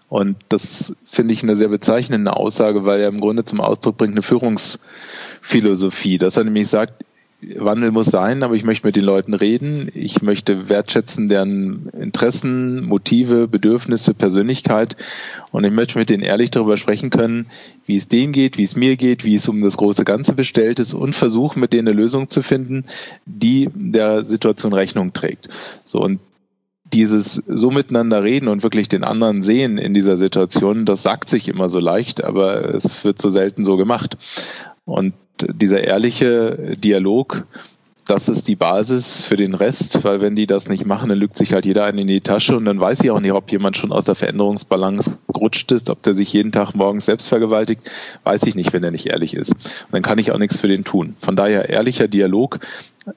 Und 0.08 0.38
das 0.50 0.96
finde 1.08 1.34
ich 1.34 1.44
eine 1.44 1.56
sehr 1.56 1.68
bezeichnende 1.68 2.36
Aussage, 2.36 2.86
weil 2.86 3.00
er 3.00 3.10
im 3.10 3.20
Grunde 3.20 3.44
zum 3.44 3.62
Ausdruck 3.62 3.98
bringt 3.98 4.14
eine 4.14 4.24
Führungsphilosophie, 4.24 6.18
dass 6.18 6.38
er 6.38 6.44
nämlich 6.44 6.68
sagt, 6.68 7.06
Wandel 7.42 7.92
muss 7.92 8.08
sein, 8.08 8.44
aber 8.44 8.56
ich 8.56 8.66
möchte 8.66 8.86
mit 8.86 8.98
den 8.98 9.06
Leuten 9.06 9.34
reden. 9.34 9.90
Ich 9.94 10.22
möchte 10.22 10.68
wertschätzen 10.68 11.30
deren 11.30 11.90
Interessen, 11.90 12.84
Motive, 12.84 13.48
Bedürfnisse, 13.48 14.14
Persönlichkeit. 14.14 14.98
Und 15.52 15.64
ich 15.64 15.72
möchte 15.72 15.98
mit 15.98 16.10
denen 16.10 16.24
ehrlich 16.24 16.52
darüber 16.52 16.76
sprechen 16.76 17.10
können, 17.10 17.48
wie 17.86 17.96
es 17.96 18.10
denen 18.10 18.34
geht, 18.34 18.58
wie 18.58 18.64
es 18.64 18.76
mir 18.76 18.98
geht, 18.98 19.24
wie 19.24 19.36
es 19.36 19.48
um 19.48 19.62
das 19.62 19.78
große 19.78 20.04
Ganze 20.04 20.34
bestellt 20.34 20.80
ist 20.80 20.94
und 20.94 21.16
versuchen, 21.16 21.62
mit 21.62 21.72
denen 21.72 21.88
eine 21.88 21.98
Lösung 21.98 22.28
zu 22.28 22.42
finden, 22.42 22.86
die 23.26 23.70
der 23.74 24.24
Situation 24.24 24.74
Rechnung 24.74 25.14
trägt. 25.14 25.48
So, 25.86 26.02
und 26.02 26.20
dieses 26.92 27.36
so 27.48 27.72
miteinander 27.72 28.24
reden 28.24 28.48
und 28.48 28.64
wirklich 28.64 28.90
den 28.90 29.04
anderen 29.04 29.44
sehen 29.44 29.78
in 29.78 29.94
dieser 29.94 30.18
Situation, 30.18 30.86
das 30.86 31.04
sagt 31.04 31.30
sich 31.30 31.48
immer 31.48 31.70
so 31.70 31.80
leicht, 31.80 32.24
aber 32.24 32.74
es 32.74 33.04
wird 33.06 33.22
so 33.22 33.30
selten 33.30 33.64
so 33.64 33.78
gemacht. 33.78 34.18
Und 34.86 35.14
dieser 35.48 35.84
ehrliche 35.84 36.76
Dialog, 36.78 37.46
das 38.10 38.28
ist 38.28 38.48
die 38.48 38.56
Basis 38.56 39.22
für 39.22 39.36
den 39.36 39.54
Rest, 39.54 40.04
weil 40.04 40.20
wenn 40.20 40.36
die 40.36 40.48
das 40.48 40.68
nicht 40.68 40.84
machen, 40.84 41.10
dann 41.10 41.20
lügt 41.20 41.38
sich 41.38 41.54
halt 41.54 41.68
jeder 41.68 41.86
einen 41.86 42.00
in 42.00 42.08
die 42.08 42.22
Tasche 42.22 42.58
und 42.58 42.66
dann 42.66 42.80
weiß 42.80 43.02
ich 43.02 43.12
auch 43.12 43.20
nicht, 43.20 43.34
ob 43.34 43.52
jemand 43.52 43.78
schon 43.78 43.92
aus 43.92 44.06
der 44.06 44.16
Veränderungsbalance 44.16 45.20
gerutscht 45.32 45.72
ist, 45.72 45.92
ob 45.92 46.02
der 46.02 46.16
sich 46.16 46.34
jeden 46.34 46.52
Tag 46.52 46.74
morgens 46.74 47.06
selbst 47.06 47.30
vergewaltigt, 47.30 47.82
weiß 48.24 48.44
ich 48.48 48.56
nicht, 48.56 48.74
wenn 48.74 48.84
er 48.84 48.90
nicht 48.90 49.06
ehrlich 49.06 49.36
ist. 49.36 49.52
Und 49.52 49.92
dann 49.92 50.02
kann 50.02 50.18
ich 50.18 50.32
auch 50.32 50.40
nichts 50.40 50.60
für 50.60 50.68
den 50.68 50.84
tun. 50.84 51.16
Von 51.22 51.36
daher 51.36 51.70
ehrlicher 51.70 52.08
Dialog 52.08 52.60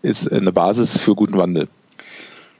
ist 0.03 0.31
eine 0.31 0.53
Basis 0.53 0.99
für 0.99 1.15
guten 1.15 1.39
Wandel. 1.39 1.69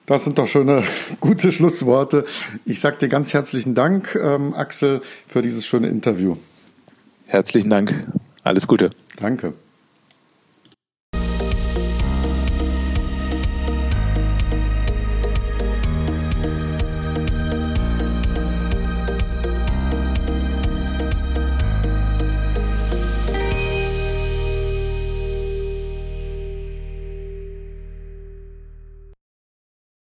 Das 0.07 0.25
sind 0.25 0.39
doch 0.39 0.49
schöne, 0.49 0.85
gute 1.21 1.53
Schlussworte. 1.53 2.25
Ich 2.65 2.81
sage 2.81 2.97
dir 2.97 3.09
ganz 3.09 3.35
herzlichen 3.35 3.75
Dank, 3.75 4.19
ähm, 4.21 4.55
Axel, 4.55 5.03
für 5.29 5.43
dieses 5.43 5.67
schöne 5.67 5.89
Interview. 5.89 6.37
Herzlichen 7.27 7.69
Dank. 7.69 8.07
Alles 8.45 8.67
Gute. 8.67 8.91
Danke. 9.17 9.55